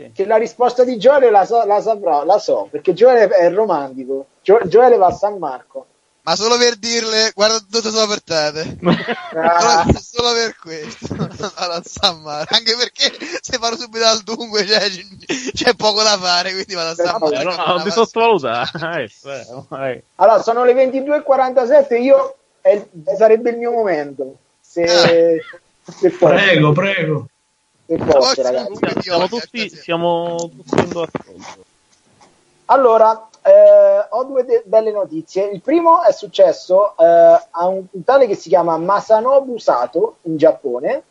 [0.00, 0.12] Marco Rossi.
[0.14, 4.26] che la risposta di Gioele la, so, la saprò, la so, perché Gioele è romantico.
[4.42, 5.86] Gio- Gioele va a San Marco.
[6.22, 8.34] Ma solo per dirle, guarda tutto solo per te.
[9.34, 9.84] Ah.
[9.86, 11.28] Solo, solo per questo.
[11.56, 12.54] Allora, San Marco.
[12.54, 13.10] Anche perché
[13.40, 14.86] se farò subito al dunque c'è,
[15.54, 17.32] c'è poco da fare, quindi vado a San Marco.
[17.32, 18.70] Eh, no, no, non ti sottovaluta.
[20.16, 22.86] Allora, sono le 22.47, io è-
[23.16, 24.36] sarebbe il mio momento.
[24.60, 27.26] Se, se posso, Prego, prego.
[27.90, 29.00] Se posso, ragazzi.
[29.00, 31.64] Siamo tutti, siamo tutti in ascolto.
[32.66, 35.46] Allora, eh, ho due de- belle notizie.
[35.46, 40.36] Il primo è successo eh, a un, un tale che si chiama Masanobu Sato in
[40.36, 41.02] Giappone,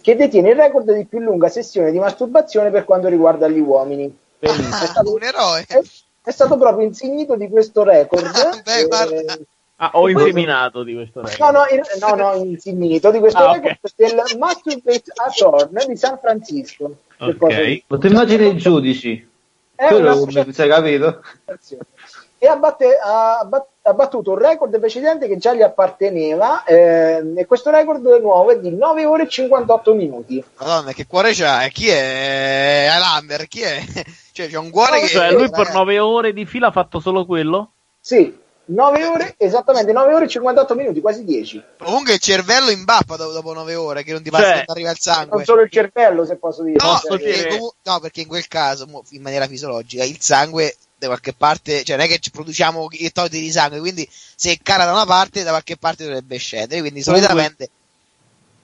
[0.00, 4.16] che detiene il record di più lunga sessione di masturbazione per quanto riguarda gli uomini.
[4.38, 5.64] È stato, un eroe.
[5.66, 5.80] È,
[6.22, 8.30] è stato proprio insignito di questo record.
[8.62, 9.38] Beh, guarda.
[9.80, 11.38] Eh, Ah, ho inseminato di questo record.
[11.38, 16.18] No, no, in- no, no, insignito di questo Ah, record del Masturbate Attorney di San
[16.18, 16.96] Francisco.
[17.18, 17.82] Ok.
[17.86, 19.28] Ma immagini i giudici?
[19.76, 21.22] È Tu una lo ci hai capito?
[22.40, 27.38] e ha, batte- ha bat- ha battuto un record precedente che già gli apparteneva ehm,
[27.38, 30.42] e questo record nuovo è di 9 ore e 58 minuti.
[30.58, 31.64] Madonna, che cuore c'ha?
[31.64, 32.88] E chi è?
[32.90, 33.80] Highlander, chi è?
[34.38, 35.08] Cioè, c'è un cuore che...
[35.08, 37.72] Cioè, lui per ragazzi, 9 ore di fila ha fatto solo quello?
[38.00, 38.32] Sì,
[38.70, 41.62] 9 ore, esattamente 9 ore e 58 minuti, quasi 10.
[41.78, 44.90] Comunque il cervello imbappa dopo, dopo 9 ore, che non ti passa Cioè, quando arriva
[44.90, 45.36] il sangue.
[45.36, 46.76] Non solo il cervello, se posso dire.
[46.84, 50.76] No, perché, dire- comu- no, perché in quel caso, mo, in maniera fisiologica, il sangue
[50.98, 54.84] da qualche parte, cioè non è che ci produciamo iettoti di sangue, quindi se cala
[54.84, 57.70] da una parte, da qualche parte dovrebbe scendere, quindi solitamente...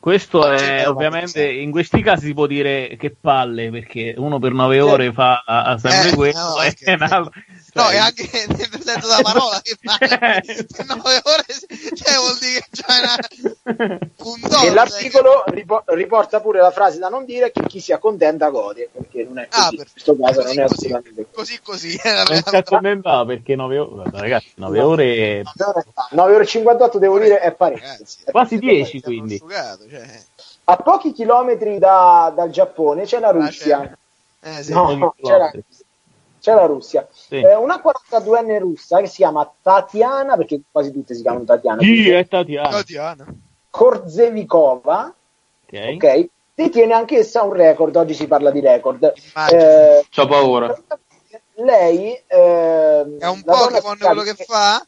[0.04, 4.80] Questo è ovviamente in questi casi si può dire che palle perché uno per 9
[4.80, 7.32] ore fa ha sempre Eh, quello no, e altro-
[7.74, 11.44] No, è anche nel senso della parola che fa per 9 ore,
[11.94, 14.08] cioè vuol dire che c'è una...
[14.16, 18.50] un E l'articolo ripo- riporta pure la frase da non dire che chi si accontenta
[18.50, 19.60] gode, perché non è così.
[19.60, 20.86] Ah, in questo caso così, non è così.
[20.86, 22.00] assolutamente così così.
[22.04, 25.42] non si accontentava perché 9 ore guarda, ragazzi 9 ore
[26.10, 27.88] 9 ore e 58 devo dire è parecchio.
[27.88, 30.22] Ragazzi, quasi 10 quindi asciugato, cioè...
[30.66, 33.98] A pochi chilometri da- dal Giappone c'è la Russia.
[34.40, 34.72] Eh, sì.
[34.72, 35.50] No, no, c'è la,
[36.44, 37.08] c'è la Russia.
[37.10, 37.36] Sì.
[37.36, 42.10] Eh, una 42enne russa che si chiama Tatiana, perché quasi tutte si chiamano Tatiana, Sì,
[42.10, 43.26] è Tatiana Tatiana.
[43.70, 45.14] Korzevikova,
[45.66, 46.28] ok ok?
[46.54, 49.12] Detiene anch'essa un record, oggi si parla di record.
[49.50, 50.76] Eh, C'ho paura.
[51.54, 54.86] lei ehm, È un Pokémon quello che fa?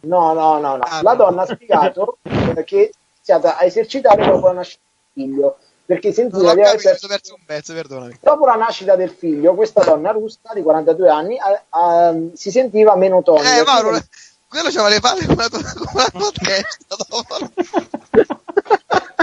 [0.00, 0.82] No, no, no, no.
[0.82, 1.24] Ah, La no.
[1.24, 4.82] donna ha spiegato eh, che è iniziata a esercitare dopo la nascita
[5.14, 5.56] del figlio,
[5.92, 8.18] perché Non sentiva ho di aver capito, perso- ho perso un pezzo, perdonami.
[8.20, 12.96] dopo la nascita del figlio, questa donna russa di 42 anni ha- ha- si sentiva
[12.96, 13.58] meno tonida.
[13.58, 14.06] Eh, Mauro, Quindi-
[14.48, 17.36] quello c'aveva le palle come la tua, come la tua testa dopo.
[17.40, 17.50] no.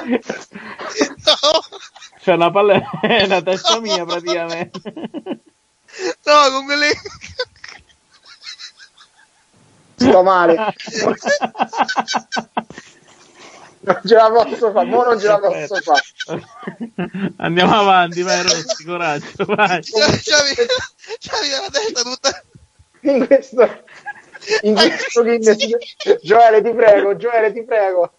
[2.22, 4.82] C'è una palla, è una testa mia praticamente.
[6.24, 6.92] No, con quelle...
[9.96, 10.56] Sto male.
[13.82, 16.44] Non ce la posso fare, mo non ce la posso fare.
[17.38, 19.82] Andiamo avanti, vai Rossi, coraggio, vai.
[19.82, 22.44] C'avevi la testa tutta...
[23.02, 23.84] In questo,
[24.64, 25.58] in questo Guinness,
[26.22, 28.12] Gioele ti prego, Gioele ti prego,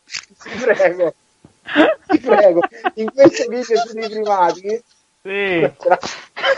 [0.43, 1.15] ti prego,
[2.07, 2.61] ti prego,
[2.95, 4.83] in questo Guinness dei primati,
[5.23, 5.71] Sì.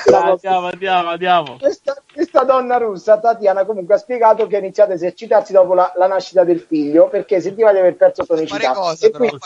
[0.05, 1.57] Dai, andiamo, andiamo, andiamo.
[1.59, 5.93] questa, questa donna russa, Tatiana, comunque ha spiegato che ha iniziato a esercitarsi dopo la,
[5.97, 8.72] la nascita del figlio perché sentiva di aver perso tonicità.
[8.72, 9.39] cosa, E però, quindi-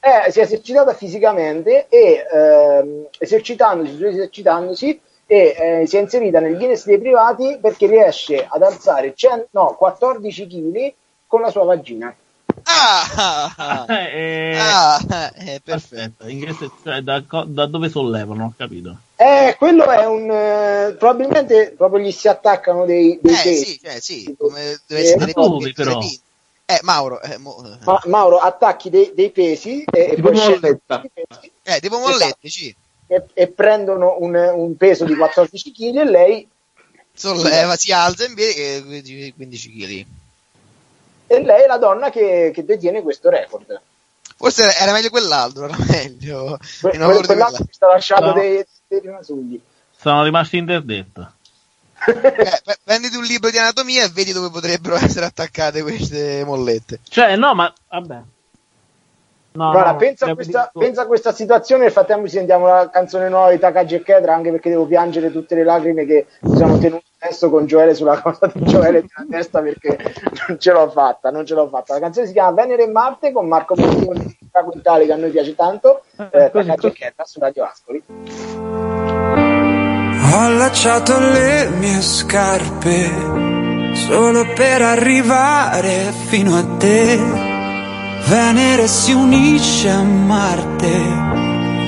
[0.00, 6.56] eh, si è esercitata fisicamente e ehm, esercitandosi, esercitandosi e eh, si è inserita nel
[6.56, 10.92] Guinness dei privati perché riesce ad alzare 100 no, 14 kg
[11.26, 12.14] con la sua vagina.
[12.64, 16.22] Ah, ah, Eh, ah, eh, perfetto.
[16.24, 18.44] Aspetta, in che se- cioè, da, da dove sollevano?
[18.46, 18.96] Ho capito.
[19.16, 24.00] Eh, quello è un eh, probabilmente proprio gli si attaccano dei, dei Eh sì, cioè,
[24.00, 26.00] sì, come deve Eh, essere dove, però?
[26.64, 30.60] Eh, Mauro, eh, mo- Ma, Mauro, attacchi dei, dei pesi e, e Tipo poi scendi
[30.60, 31.00] molletta.
[31.12, 32.74] pesi eh, tipo molletti, sì.
[33.06, 36.48] e, e prendono un, un peso di 14 kg e lei
[37.14, 40.06] Solleva, si alza in piedi che 15 15 kg.
[41.34, 43.80] E lei è la donna che, che detiene questo record.
[44.36, 46.58] Forse era- meglio quell'altro, era meglio.
[46.80, 48.32] Que- di quell'altro quella- che sta lasciando No.
[48.34, 49.60] dei, dei rimasugli.
[49.96, 51.32] Sono rimasti interdetto.
[52.04, 56.98] Eh, pre- prenditi un libro di anatomia e vedi dove potrebbero essere attaccate queste mollette.
[57.08, 58.20] Cioè, no, ma vabbè.
[59.54, 61.82] No, Guarda, no, pensa, a questa, pensa a questa situazione.
[61.84, 64.34] Nel frattempo, ci sentiamo la canzone nuova di Takagi e Ketra.
[64.34, 68.20] Anche perché devo piangere tutte le lacrime che mi sono tenute adesso con Gioele sulla
[68.20, 69.96] cosa di Gioele nella testa perché
[70.48, 71.30] non ce l'ho fatta.
[71.30, 71.94] Non ce l'ho fatta.
[71.94, 75.30] La canzone si chiama Venere e Marte con Marco Bottini di Quintale, che a noi
[75.30, 76.02] piace tanto.
[76.16, 76.92] Eh, così, Takagi e così.
[76.92, 78.02] Ketra su Radio Ascoli.
[80.34, 87.18] Ho allacciato le mie scarpe solo per arrivare fino a te.
[88.28, 90.90] Venere si unisce a Marte.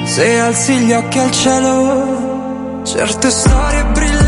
[0.04, 4.23] Se alzi gli occhi al cielo, certe storie brilleranno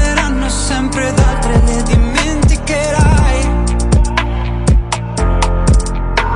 [0.97, 3.41] sempre ed altre le dimenticherai.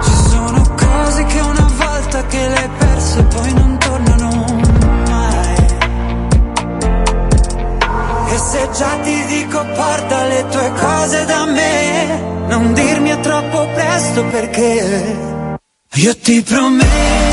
[0.02, 4.44] Ci sono cose che una volta che le hai perse poi non tornano
[5.08, 5.54] mai.
[8.32, 13.66] E se già ti dico porta le tue cose da me, non dirmi è troppo
[13.74, 15.38] presto perché
[15.92, 17.29] io ti prometto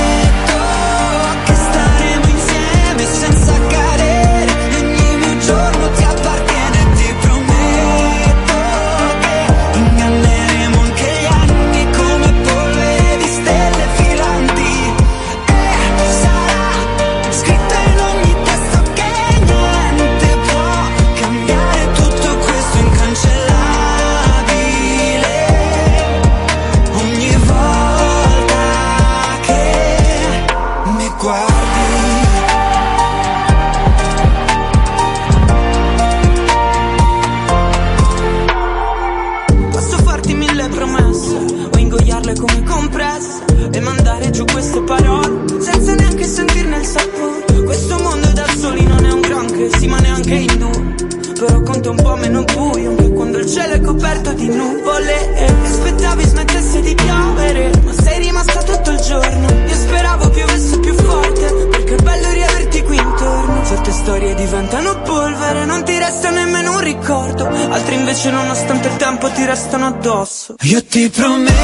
[52.19, 57.91] meno buio quando il cielo è coperto di nuvole e aspettavi smettesse di piovere, ma
[57.93, 59.47] sei rimasta tutto il giorno.
[59.67, 63.65] Io speravo piovesse più forte, perché è bello riaverti qui intorno.
[63.65, 67.47] Certe storie diventano polvere, non ti resta nemmeno un ricordo.
[67.47, 70.55] Altre invece nonostante il tempo ti restano addosso.
[70.61, 71.55] Io ti prometto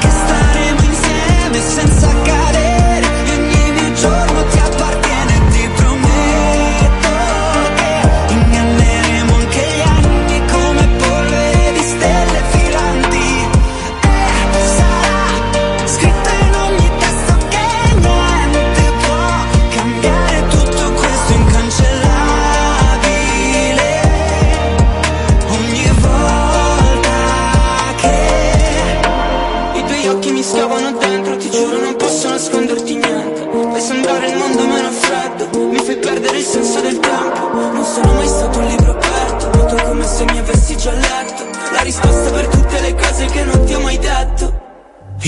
[0.00, 2.11] che staremo insieme senza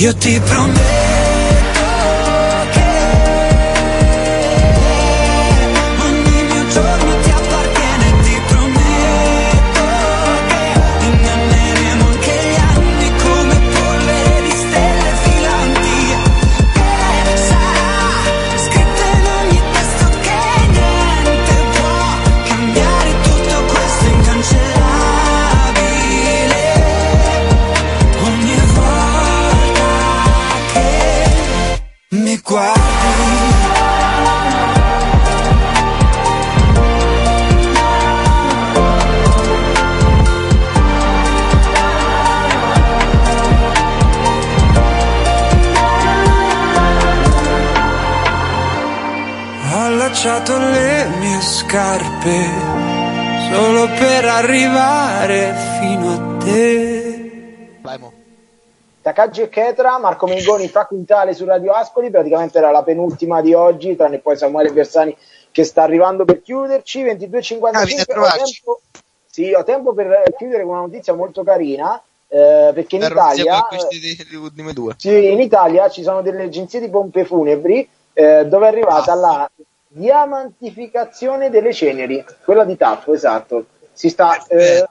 [0.04, 1.03] Io ti prometto
[59.24, 63.54] Takagi e Ketra, Marco Mengoni fra Quintale su Radio Ascoli, praticamente era la penultima di
[63.54, 65.16] oggi, tranne poi Samuele Bersani
[65.50, 67.60] che sta arrivando per chiuderci, 22.55.
[67.70, 68.80] Ah, ho, tempo,
[69.26, 73.66] sì, ho tempo per chiudere con una notizia molto carina, eh, perché in La Italia...
[74.96, 79.16] Sì, in Italia ci sono delle agenzie di pompe funebri eh, dove è arrivata Ah.
[79.16, 79.50] la
[79.86, 83.66] diamantificazione delle ceneri, quella di tappo, esatto.
[83.92, 84.84] Si sta eh,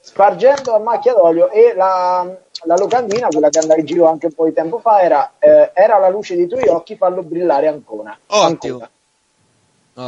[0.00, 2.26] spargendo a macchia d'olio e la,
[2.64, 5.70] la locandina, quella che andava in giro anche un po' di tempo fa, era, eh,
[5.74, 8.16] era la luce dei tuoi occhi, fallo brillare ancora.
[8.26, 8.74] Ottimo.
[8.74, 8.90] Ancora.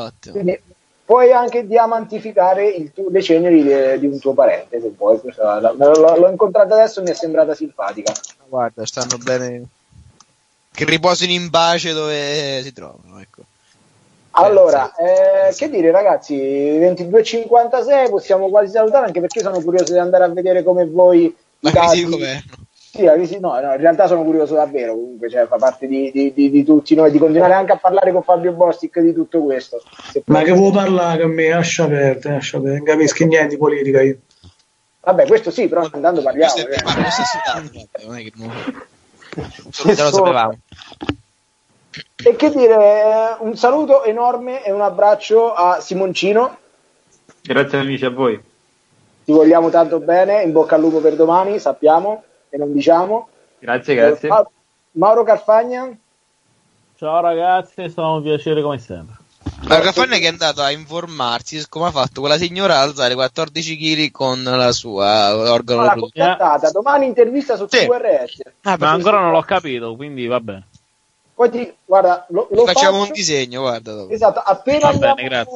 [0.07, 0.35] Ottimo.
[0.35, 0.61] Quindi
[1.05, 5.21] puoi anche diamantificare tu- le ceneri de- di un tuo parente, se vuoi.
[5.21, 8.13] Questa- la- l'ho, l'ho incontrata adesso e mi è sembrata simpatica.
[8.49, 9.65] Guarda, stanno bene.
[10.75, 13.43] Che riposino in pace dove si trovano, ecco.
[14.35, 20.25] Allora, eh, che dire ragazzi, 22.56 possiamo quasi salutare anche perché sono curioso di andare
[20.25, 21.37] a vedere come voi...
[21.65, 22.53] La crisi di governo.
[22.93, 26.11] Sì, la crisi- no, no, in realtà sono curioso davvero, comunque cioè, fa parte di,
[26.13, 29.43] di- di- di tutti noi, di continuare anche a parlare con Fabio Bostic di tutto
[29.43, 29.81] questo.
[30.11, 31.49] Se Ma che vuoi parlare con me?
[31.49, 32.77] Lascia perdere, lascia perdere.
[32.77, 34.19] Non capisco niente di politica io.
[35.01, 36.53] Vabbè, questo sì, però intanto parliamo.
[36.53, 36.83] Questo è eh.
[36.85, 38.33] ma lo stesso dato, vabbè, non è che
[39.95, 40.59] già lo sapevamo.
[42.25, 46.59] E che dire, un saluto enorme e un abbraccio a Simoncino,
[47.43, 48.41] Grazie amici a voi.
[49.25, 53.29] Ti vogliamo tanto bene, in bocca al lupo per domani, sappiamo e non diciamo.
[53.59, 54.29] Grazie, grazie.
[54.29, 54.49] Eh, Ma-
[54.93, 55.97] Mauro Carfagna,
[56.97, 59.17] Ciao ragazzi, è stato un piacere come sempre.
[59.67, 63.15] Ma Caffarne che è andato a informarsi su come ha fatto quella signora a alzare
[63.15, 66.25] 14 kg con la sua organo l'ha reproduttivo.
[66.27, 67.87] contattata, domani intervista su Sì.
[67.87, 68.41] QRS.
[68.63, 70.67] Ah, Ma ancora non l'ho capito, quindi va bene.
[71.35, 73.93] Poi ti, guarda, lo, lo Facciamo faccio- un disegno, guarda.
[73.95, 74.13] dopo.
[74.13, 75.47] Esatto, appena Va bene, eh,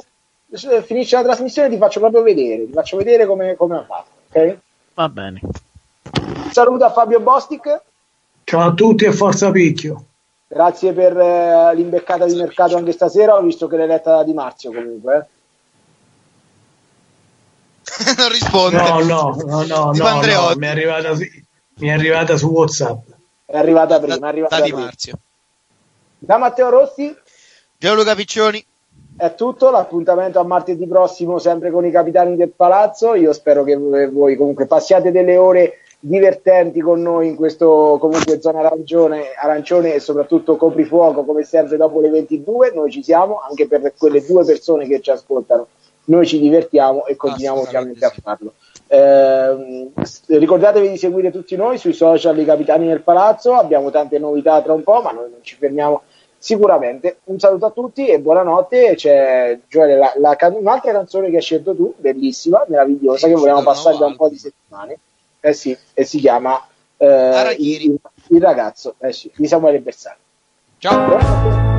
[0.83, 4.11] finisce la trasmissione ti faccio proprio vedere, ti faccio vedere come, come ha fatto.
[4.33, 4.59] ok?
[4.95, 5.41] Va bene.
[6.53, 7.81] Saluto a Fabio Bostic,
[8.45, 10.05] Ciao a tutti e forza picchio.
[10.47, 14.33] grazie per eh, l'imbeccata di mercato anche stasera, ho visto che l'hai letta da Di
[14.33, 15.17] Marzio comunque.
[15.17, 15.35] eh.
[18.17, 18.77] non risponde.
[18.77, 21.25] No, no, no, no, no, no, mi è arrivata, su-
[21.79, 23.09] mi è arrivata su WhatsApp.
[23.45, 24.73] È arrivata prima, è Da, arrivata da Di.
[24.73, 25.19] Marzio.
[26.19, 27.15] Da Matteo Rossi
[27.79, 28.65] Gianluca Piccioni.
[29.17, 33.77] È tutto, l'appuntamento a martedì prossimo sempre con i capitani del palazzo, io spero che
[33.77, 39.95] voi voi comunque passiate delle ore divertenti con noi in questo comunque zona arancione, arancione
[39.95, 44.45] e soprattutto coprifuoco come sempre dopo le 22, noi ci siamo anche per quelle due
[44.45, 45.69] persone che ci ascoltano,
[46.05, 48.53] noi ci divertiamo e continuiamo ovviamente a farlo.
[48.89, 54.61] S- ricordatevi di seguire tutti noi sui social i capitani del palazzo, abbiamo tante novità
[54.61, 56.03] tra un po', ma noi non ci fermiamo
[56.39, 57.19] sicuramente.
[57.25, 58.95] Un saluto a tutti e buonanotte.
[58.97, 63.97] C'è Gioele, la- la un'altra canzone che hai scelto tu, bellissima, meravigliosa, che vogliamo passare
[63.99, 64.99] da un po' di settimane.
[65.41, 66.61] Eh sì, e si chiama
[66.97, 67.95] eh, il,
[68.29, 70.17] il ragazzo eh sì, di Samuele Bersani.
[70.79, 71.07] Ciao.
[71.07, 71.76] Buonanotte.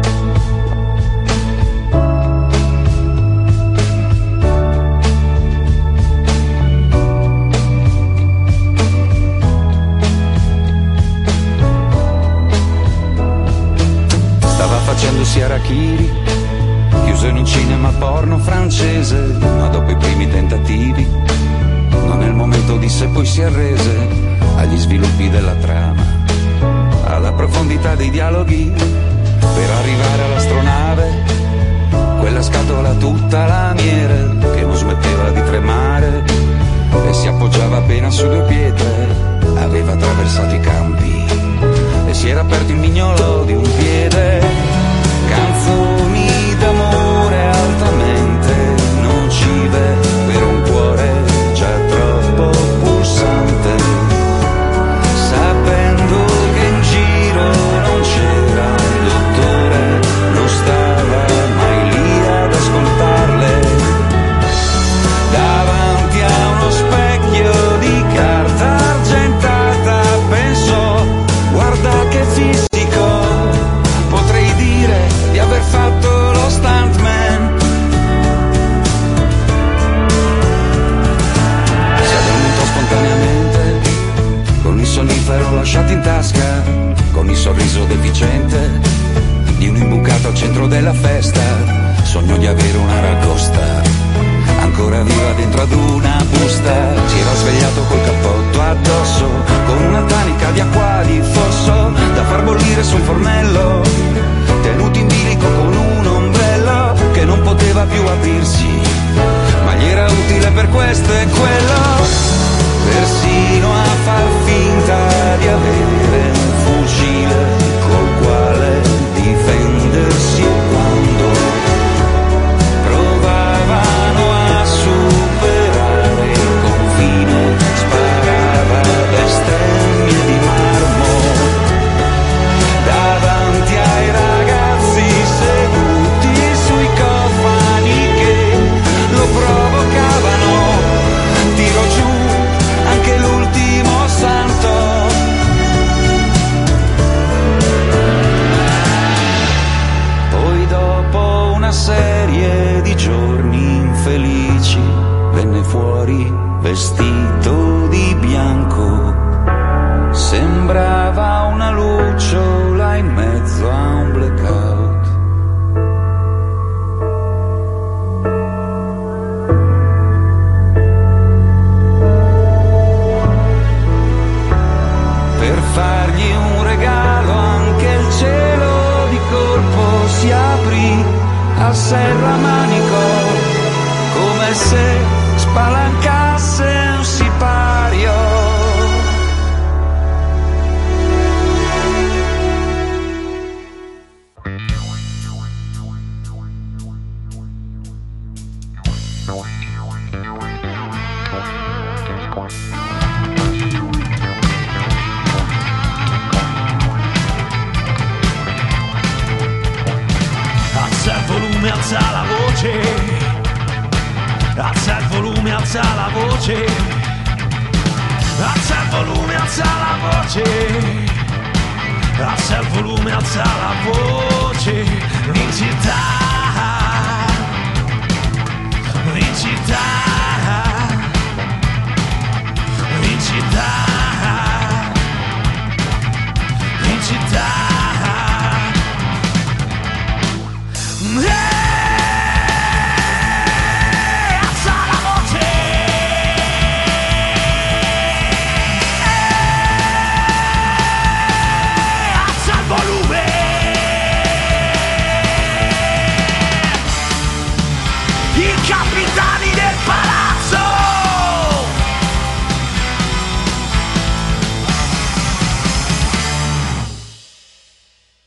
[15.28, 16.10] Facendosi Arachiri,
[17.04, 21.06] chiuso in un cinema porno francese, ma dopo i primi tentativi,
[22.06, 24.08] non è il momento disse poi si arrese
[24.56, 26.02] agli sviluppi della trama,
[27.04, 31.24] alla profondità dei dialoghi, per arrivare all'astronave,
[32.20, 36.24] quella scatola tutta lamiere che non smetteva di tremare
[37.06, 39.08] e si appoggiava appena su due pietre,
[39.58, 41.26] aveva attraversato i campi
[42.08, 44.67] e si era aperto il mignolo di un piede.
[45.68, 45.97] Canzoni
[85.38, 86.64] sonnifero lasciato in tasca,
[87.12, 88.82] con il sorriso deficiente
[89.58, 91.42] di un imbucato al centro della festa,
[92.04, 93.82] sognò di avere una ragosta
[94.60, 96.74] ancora viva dentro ad una busta.
[97.08, 98.97] Si era svegliato col cappotto addosso